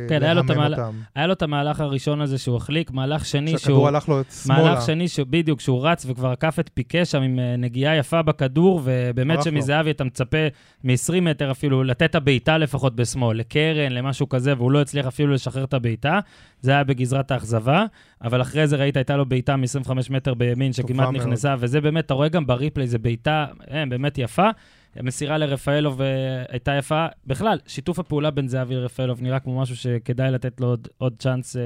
[0.02, 0.74] אה כן, להמם המהל...
[0.74, 0.96] אותם.
[1.16, 3.60] היה לו את המהלך הראשון הזה שהוא החליק, מהלך שני שהוא...
[3.60, 4.64] שהכדור הלך לו שמאלה.
[4.64, 8.22] מהלך שני, שהוא, בדיוק, שהוא רץ וכבר עקף את פיקה שם עם אה, נגיעה יפה
[8.22, 10.38] בכדור, ובאמת שמזהבי אתה מצפה
[10.84, 15.34] מ-20 מטר אפילו לתת את הבעיטה לפחות בשמאל, לקרן, למשהו כזה, והוא לא הצליח אפילו
[15.34, 16.20] לשחרר את הבעיטה.
[16.62, 17.86] זה היה בגזרת האכזבה,
[18.24, 21.64] אבל אחרי זה ראית, הייתה לו בעיטה מ-25 מטר בימין שכמעט נכנסה, מאוד.
[21.64, 23.46] וזה באמת, אתה רואה גם בריפלי, זו בעיטה
[23.90, 24.50] באמת יפה.
[24.96, 26.08] המסירה לרפאלוב אה,
[26.50, 27.06] הייתה יפה.
[27.28, 31.56] בכלל, שיתוף הפעולה בין זהבי לרפאלוב נראה כמו משהו שכדאי לתת לו עוד, עוד, צ'אנס,
[31.56, 31.62] אה,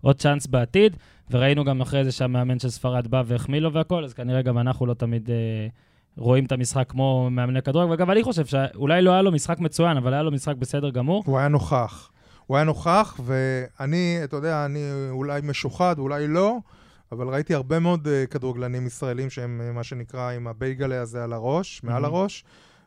[0.00, 0.96] עוד צ'אנס בעתיד,
[1.30, 4.86] וראינו גם אחרי זה שהמאמן של ספרד בא והחמיא לו והכל, אז כנראה גם אנחנו
[4.86, 5.66] לא תמיד אה,
[6.16, 9.96] רואים את המשחק כמו מאמני כדורגל, וגם אני חושב שאולי לא היה לו משחק מצוין,
[9.96, 11.22] אבל היה לו משחק בסדר גמור.
[11.26, 12.10] הוא היה נוכח.
[12.46, 16.58] הוא היה נוכח, ואני, אתה יודע, אני אולי משוחד, אולי לא.
[17.12, 21.32] אבל ראיתי הרבה מאוד uh, כדורגלנים ישראלים שהם uh, מה שנקרא עם הבייגלה הזה על
[21.32, 22.06] הראש, מעל mm-hmm.
[22.06, 22.44] הראש,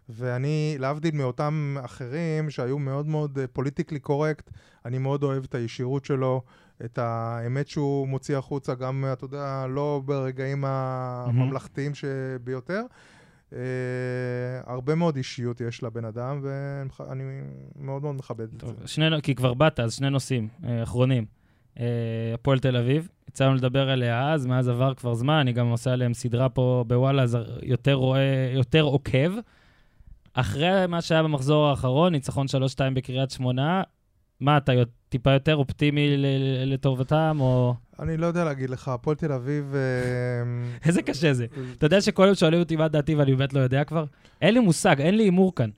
[0.09, 4.49] ואני, להבדיל מאותם אחרים שהיו מאוד מאוד פוליטיקלי uh, קורקט,
[4.85, 6.41] אני מאוד אוהב את הישירות שלו,
[6.85, 11.95] את האמת שהוא מוציא החוצה, גם, אתה יודע, לא ברגעים הממלכתיים mm-hmm.
[12.39, 12.81] שביותר.
[13.49, 13.55] Uh,
[14.65, 17.23] הרבה מאוד אישיות יש לבן אדם, ואני
[17.75, 18.87] מאוד מאוד מכבד טוב, את זה.
[18.87, 21.25] שני, כי כבר באת, אז שני נושאים uh, אחרונים.
[22.33, 23.07] הפועל תל אביב.
[23.33, 26.85] יצא לנו לדבר עליה אז, מאז עבר כבר זמן, אני גם עושה עליהם סדרה פה
[26.87, 29.31] בוואלה, אז יותר רואה, יותר עוקב.
[30.33, 32.49] אחרי מה שהיה במחזור האחרון, ניצחון 3-2
[32.93, 33.81] בקריית שמונה,
[34.39, 34.71] מה, אתה
[35.09, 36.15] טיפה יותר אופטימי
[36.65, 37.75] לטובתם, או...
[37.99, 39.75] אני לא יודע להגיד לך, הפועל תל אביב...
[39.75, 41.45] אה, איזה קשה זה.
[41.77, 44.05] אתה יודע שכל יום שואלים אותי מה דעתי ואני באמת לא יודע כבר?
[44.41, 45.69] אין לי מושג, אין לי הימור כאן.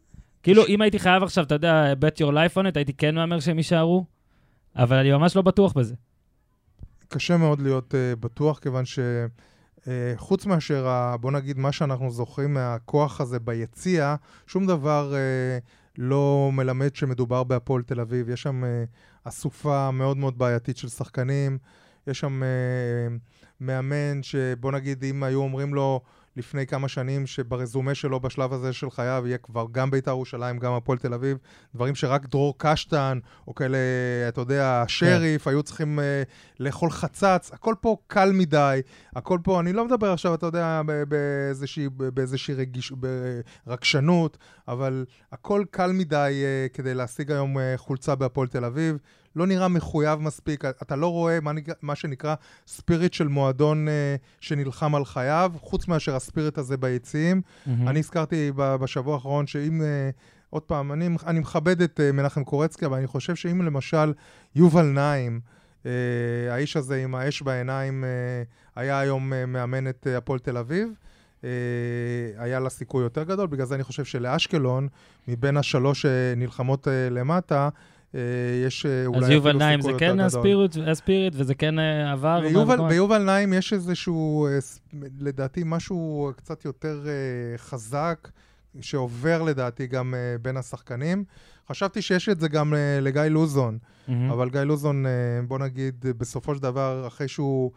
[0.44, 3.40] כאילו, אם הייתי חייב עכשיו, אתה יודע, bet your life on it, הייתי כן מהמר
[3.40, 4.06] שהם יישארו.
[4.76, 5.96] אבל אני ממש לא בטוח בזה.
[7.16, 12.54] קשה מאוד להיות uh, בטוח, כיוון שחוץ uh, מאשר, ה, בוא נגיד, מה שאנחנו זוכרים
[12.54, 14.16] מהכוח הזה ביציע,
[14.48, 15.64] שום דבר uh,
[15.98, 18.30] לא מלמד שמדובר בהפועל תל אביב.
[18.30, 21.58] יש שם uh, אסופה מאוד מאוד בעייתית של שחקנים,
[22.08, 23.14] יש שם uh,
[23.62, 26.02] מאמן שבוא נגיד, אם היו אומרים לו...
[26.38, 30.74] לפני כמה שנים, שברזומה שלו בשלב הזה של חייו יהיה כבר גם בית"ר ירושלים, גם
[30.74, 31.38] הפועל תל אביב,
[31.76, 33.78] דברים שרק דרור קשטן, או כאלה,
[34.28, 35.50] אתה יודע, שריף, כן.
[35.50, 36.02] היו צריכים uh,
[36.60, 38.82] לאכול חצץ, הכל פה קל מדי,
[39.16, 42.94] הכל פה, אני לא מדבר עכשיו, אתה יודע, באיזושהי, באיזושהי רגיש,
[43.66, 48.98] ברגשנות, אבל הכל קל מדי uh, כדי להשיג היום uh, חולצה בהפועל תל אביב.
[49.36, 52.36] לא נראה מחויב מספיק, אתה לא רואה מה, מה שנקרא
[52.68, 57.42] ספיריט של מועדון אה, שנלחם על חייו, חוץ מאשר הספיריט הזה ביציעים.
[57.42, 57.70] Mm-hmm.
[57.88, 59.82] אני הזכרתי בשבוע האחרון שאם...
[59.82, 60.10] אה,
[60.50, 64.14] עוד פעם, אני, אני מכבד את uh, מנחם קורצקי, אבל אני חושב שאם למשל
[64.56, 65.40] יובל נעים,
[65.84, 65.86] uh,
[66.52, 70.90] האיש הזה עם האש בעיניים, uh, היה היום uh, מאמן את uh, הפועל תל אביב,
[71.42, 71.46] uh,
[72.38, 73.48] היה לה סיכוי יותר גדול.
[73.48, 74.88] בגלל זה אני חושב שלאשקלון,
[75.28, 77.70] מבין השלוש שנלחמות uh, למטה,
[78.66, 82.42] יש אה, אולי אז יובל נעים זה כן הספיריט, הספיריט וזה כן אה, עבר?
[82.42, 84.48] ביובל, ביובל נעים יש איזשהו,
[85.20, 87.06] לדעתי, משהו קצת יותר
[87.58, 88.30] חזק.
[88.82, 91.24] שעובר לדעתי גם בין השחקנים.
[91.70, 94.12] חשבתי שיש את זה גם לגיא לוזון, Mm-hmm.
[94.32, 95.06] אבל גיא לוזון,
[95.48, 97.72] בוא נגיד, בסופו של דבר, אחרי שהוא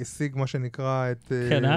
[0.00, 1.32] השיג מה שנקרא את...
[1.48, 1.76] כן, אה?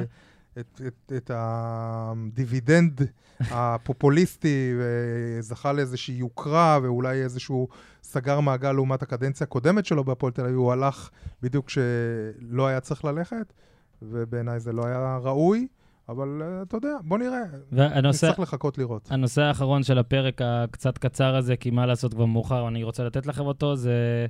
[0.59, 3.01] את, את, את הדיבידנד
[3.39, 7.67] הפופוליסטי, וזכה לאיזושהי יוקרה, ואולי איזשהו
[8.03, 11.09] סגר מעגל לעומת הקדנציה הקודמת שלו בהפועל תל אביב, הוא הלך
[11.41, 13.53] בדיוק כשלא היה צריך ללכת,
[14.01, 15.67] ובעיניי זה לא היה ראוי,
[16.09, 19.11] אבל uh, אתה יודע, בוא נראה, והנושא, נצטרך לחכות לראות.
[19.11, 23.25] הנושא האחרון של הפרק הקצת קצר הזה, כי מה לעשות כבר מאוחר, אני רוצה לתת
[23.25, 24.25] לכם אותו, זה...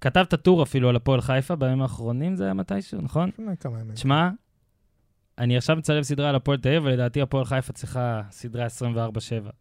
[0.00, 3.28] כתבת טור אפילו על הפועל חיפה בימים האחרונים, זה היה מתישהו, נכון?
[3.28, 3.94] לפני כמה ימים.
[3.94, 4.30] תשמע,
[5.40, 8.68] אני עכשיו מצלם סדרה על הפועל תל אביב, ולדעתי הפועל חיפה צריכה סדרה 24-7.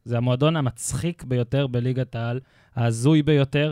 [0.05, 2.39] זה המועדון המצחיק ביותר בליגת העל,
[2.75, 3.71] ההזוי ביותר,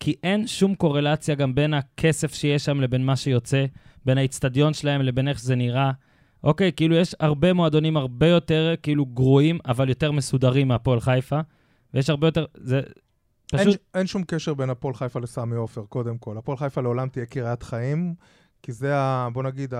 [0.00, 3.64] כי אין שום קורלציה גם בין הכסף שיש שם לבין מה שיוצא,
[4.04, 5.90] בין האיצטדיון שלהם לבין איך שזה נראה.
[6.44, 11.40] אוקיי, כאילו יש הרבה מועדונים הרבה יותר כאילו גרועים, אבל יותר מסודרים מהפועל חיפה,
[11.94, 12.44] ויש הרבה יותר...
[12.54, 12.80] זה
[13.52, 13.76] אין, פשוט...
[13.94, 16.38] אין שום קשר בין הפועל חיפה לסמי עופר, קודם כל.
[16.38, 18.14] הפועל חיפה לעולם תהיה קריית חיים,
[18.62, 19.74] כי זה, ה, בוא נגיד,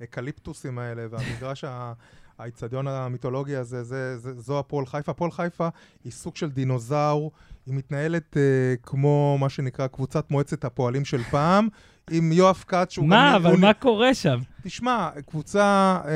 [0.00, 1.92] האקליפטוסים האלה, והמגרש, ה-
[2.38, 5.10] האיצטדיון המיתולוגי הזה, זה, זה, זו הפועל חיפה.
[5.12, 5.68] הפועל חיפה
[6.04, 7.32] היא סוג של דינוזאור,
[7.66, 8.42] היא מתנהלת אה,
[8.82, 11.68] כמו מה שנקרא קבוצת מועצת הפועלים של פעם,
[12.10, 13.34] עם יואב כץ, שהוא מה, גם...
[13.42, 14.38] אבל הוא- מה קורה שם?
[14.62, 15.62] תשמע, קבוצה
[16.04, 16.10] אה,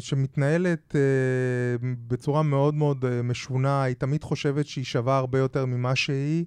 [0.00, 1.00] שמתנהלת אה,
[2.08, 6.44] בצורה מאוד מאוד אה, משונה, היא תמיד חושבת שהיא שווה הרבה יותר ממה שהיא.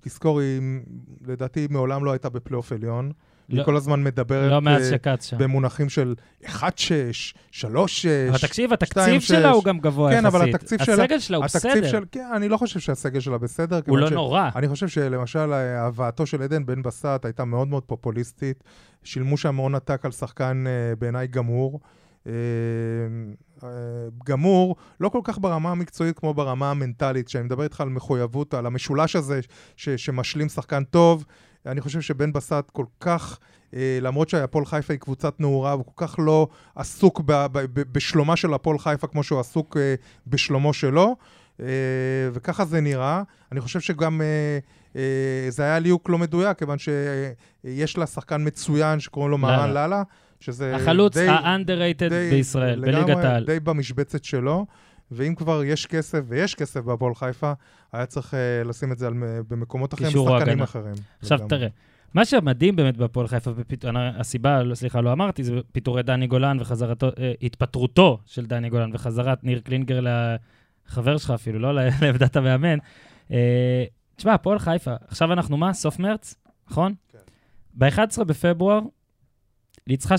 [0.00, 0.60] תזכור, היא
[1.26, 3.12] לדעתי מעולם לא הייתה בפלייאוף עליון.
[3.52, 5.38] לא- היא כל הזמן מדברת לא מאז אה, שקץ שם.
[5.38, 6.48] במונחים של 1-6,
[7.52, 7.64] 3-6.
[8.30, 9.50] אבל תקשיב, התקציב שלה.
[9.50, 10.34] הוא גם גבוה כן, יחסית.
[10.40, 11.88] אבל התקציב שלה- הסגל שלה הוא בסדר.
[11.88, 12.04] של...
[12.12, 13.80] כן, אני לא חושב שהסגל שלה בסדר.
[13.86, 14.48] הוא לא ש- נורא.
[14.56, 18.64] אני חושב שלמשל אה, הבאתו של עדן בן בסט הייתה מאוד מאוד פופוליסטית.
[19.04, 21.80] שילמו שם הון עתק על שחקן אה, בעיניי גמור.
[22.26, 22.32] אה,
[23.64, 23.68] אה,
[24.24, 28.66] גמור, לא כל כך ברמה המקצועית כמו ברמה המנטלית, כשאני מדבר איתך על מחויבות, על
[28.66, 29.40] המשולש הזה
[29.76, 31.24] ש- שמשלים שחקן טוב.
[31.66, 33.38] אני חושב שבן בסט כל כך,
[33.74, 37.92] אה, למרות שהפועל חיפה היא קבוצת נעורה, הוא כל כך לא עסוק ב- ב- ב-
[37.92, 39.94] בשלומה של הפועל חיפה כמו שהוא עסוק אה,
[40.26, 41.16] בשלומו שלו.
[41.60, 41.66] אה,
[42.32, 43.22] וככה זה נראה.
[43.52, 44.58] אני חושב שגם אה,
[44.96, 50.02] אה, זה היה ליהוק לא מדויק, כיוון שיש לה שחקן מצוין שקוראים לו מהרן לאללה.
[50.42, 53.44] שזה החלוץ די- ה-underrated די- בישראל, בליגת העל.
[53.44, 54.66] די במשבצת שלו,
[55.10, 57.52] ואם כבר יש כסף, ויש כסף בהפועל חיפה,
[57.92, 59.14] היה צריך uh, לשים את זה על,
[59.48, 60.64] במקומות אחרים, הגנה.
[60.64, 60.94] אחרים.
[61.22, 61.48] עכשיו לגמרי.
[61.48, 61.68] תראה,
[62.14, 63.50] מה שמדהים באמת בהפועל חיפה.
[63.84, 68.70] אני- הסיבה, לא, סליחה, לא אמרתי, זה פיטורי דני גולן וחזרתו, אה, התפטרותו של דני
[68.70, 70.00] גולן וחזרת ניר קלינגר
[70.88, 72.78] לחבר שלך אפילו, לא לעמדת המאמן.
[73.32, 73.84] אה,
[74.16, 75.72] תשמע, הפועל חיפה, עכשיו אנחנו מה?
[75.72, 76.34] סוף מרץ,
[76.70, 76.94] נכון?
[77.12, 77.18] כן.
[77.74, 78.80] ב-11 בפברואר
[79.86, 80.18] ניצחה 3-0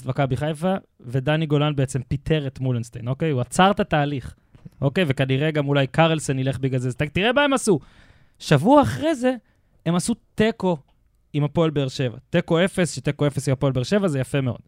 [0.00, 3.30] את מכבי חיפה, ודני גולן בעצם פיטר את מולנשטיין, אוקיי?
[3.30, 4.34] הוא עצר את התהליך,
[4.80, 5.04] אוקיי?
[5.08, 6.92] וכנראה גם אולי קרלסן ילך בגלל זה.
[6.92, 7.78] תראה מה הם עשו.
[8.38, 9.34] שבוע אחרי זה,
[9.86, 10.76] הם עשו תיקו
[11.32, 12.18] עם הפועל באר שבע.
[12.30, 14.60] תיקו אפס, שתיקו אפס עם הפועל באר שבע, זה יפה מאוד.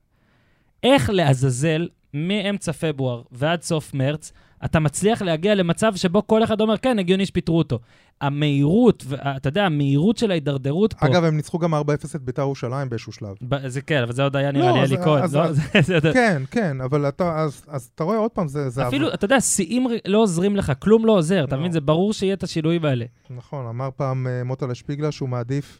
[0.82, 4.32] איך לעזאזל, מאמצע פברואר ועד סוף מרץ,
[4.64, 7.78] אתה מצליח להגיע למצב שבו כל אחד אומר, כן, הגיוני שפיטרו אותו.
[8.20, 9.04] המהירות,
[9.36, 11.06] אתה יודע, המהירות של ההידרדרות פה...
[11.06, 11.78] אגב, הם ניצחו גם 4-0
[12.16, 13.34] את בית"ר ירושלים באיזשהו שלב.
[13.48, 15.44] ב- זה כן, אבל זה עוד היה נראה לא, לי אלי כהן, לא?
[15.44, 15.60] אז-
[16.12, 18.68] כן, כן, אבל אתה, אז, אז אתה רואה עוד פעם, זה...
[18.70, 21.60] זה אפילו, אתה יודע, שיאים לא עוזרים לך, כלום לא עוזר, אתה לא.
[21.60, 21.72] מבין?
[21.72, 23.04] זה ברור שיהיה את השינויים האלה.
[23.30, 25.78] נכון, אמר פעם אה, מוטלה שפיגלר שהוא מעדיף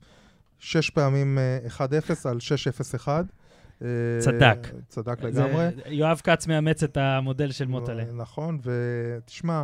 [0.59, 2.39] שש פעמים אה, 1-0 על
[3.07, 3.09] 6-0-1.
[3.83, 3.89] אה,
[4.21, 4.59] צדק.
[4.89, 5.69] צדק לגמרי.
[5.87, 8.05] יואב כץ מאמץ את המודל של מוטלה.
[8.13, 9.63] נכון, ותשמע,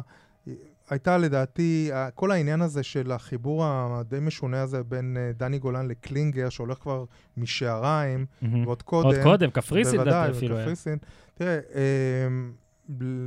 [0.90, 6.48] הייתה לדעתי, כל העניין הזה של החיבור הדי משונה הזה בין אה, דני גולן לקלינגר,
[6.48, 7.04] שהולך כבר
[7.36, 8.26] משעריים.
[8.64, 9.06] ועוד קודם.
[9.06, 10.64] עוד קודם, קפריסין בוודאי, לדעתי אפילו היה.
[10.64, 10.98] בקפריסין.
[11.34, 11.58] תראה,
[12.28, 12.52] אמ,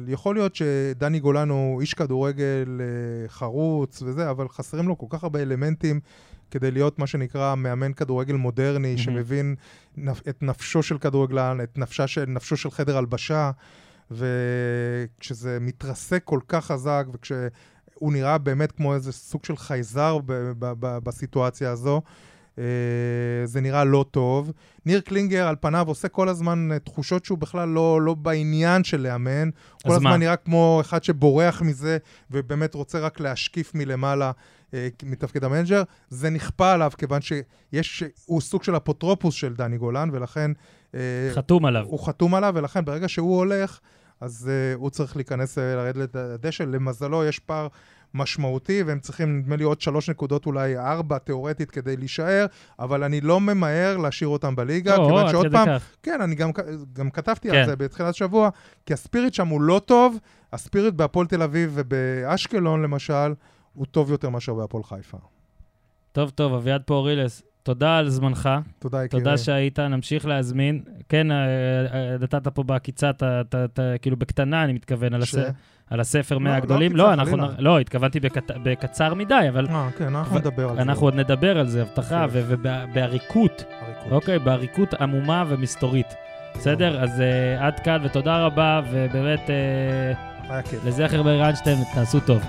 [0.07, 5.23] יכול להיות שדני גולן הוא איש כדורגל אה, חרוץ וזה, אבל חסרים לו כל כך
[5.23, 5.99] הרבה אלמנטים
[6.51, 8.97] כדי להיות מה שנקרא מאמן כדורגל מודרני, מהמם.
[8.97, 9.55] שמבין
[9.97, 13.51] נפ- את נפשו של כדורגלן, את נפשה של, נפשו של חדר הלבשה,
[14.11, 20.73] וכשזה מתרסק כל כך חזק, וכשהוא נראה באמת כמו איזה סוג של חייזר ב- ב-
[20.79, 22.01] ב- בסיטואציה הזו,
[23.45, 24.51] זה נראה לא טוב.
[24.85, 29.01] ניר קלינגר על פניו עושה כל הזמן אה, תחושות שהוא בכלל לא, לא בעניין של
[29.01, 29.49] לאמן.
[29.83, 30.17] כל הזמן מה?
[30.17, 31.97] נראה כמו אחד שבורח מזה
[32.31, 34.31] ובאמת רוצה רק להשקיף מלמעלה
[34.73, 35.83] אה, מתפקיד המנג'ר.
[36.09, 40.51] זה נכפה עליו כיוון שיש, הוא סוג של אפוטרופוס של דני גולן ולכן
[40.95, 40.99] אה,
[41.33, 41.85] חתום עליו.
[41.87, 43.79] הוא חתום עליו ולכן ברגע שהוא הולך
[44.21, 46.63] אז אה, הוא צריך להיכנס, אה, לרדת לדשא.
[46.63, 47.67] למזלו יש פער
[48.17, 52.45] משמעותי, והם צריכים, נדמה לי, עוד שלוש נקודות, אולי ארבע תיאורטית כדי להישאר,
[52.79, 55.95] אבל אני לא ממהר להשאיר אותם בליגה, או, כיוון עד שעוד פעם, כך.
[56.03, 56.49] כן, אני גם,
[56.93, 57.55] גם כתבתי כן.
[57.57, 58.49] על זה בתחילת השבוע,
[58.85, 60.17] כי הספיריט שם הוא לא טוב,
[60.53, 63.33] הספיריט בהפועל תל אביב ובאשקלון, למשל,
[63.73, 65.17] הוא טוב יותר מאשר בהפועל חיפה.
[66.11, 68.49] טוב, טוב, אביעד פאורילס, תודה על זמנך,
[68.79, 69.23] תודה, יקירי.
[69.23, 70.83] תודה שהיית, נמשיך להזמין.
[71.09, 71.37] כן, אה,
[71.93, 73.11] אה, נתת פה בעקיצה,
[74.01, 75.53] כאילו בקטנה, אני מתכוון, על ש- הס-
[75.89, 76.91] על הספר לא, 100 לא הגדולים.
[76.91, 77.37] עקיצה, לא, אנחנו...
[77.37, 77.53] חלילה.
[77.59, 78.19] לא, התכוונתי
[78.63, 80.81] בקצר מדי, אבל אה, כן, אנחנו נדבר על זה.
[80.81, 82.39] אנחנו עוד נדבר על זה, הבטחה, כן.
[82.47, 84.11] ובעריקות, אריקות.
[84.11, 86.15] אוקיי, בעריקות עמומה ומסתורית.
[86.55, 87.03] בסדר?
[87.03, 90.59] אז אה, עד כאן, ותודה רבה, ובאמת, אה.
[90.85, 92.43] לזכר מאיר איינשטיין, תעשו טוב.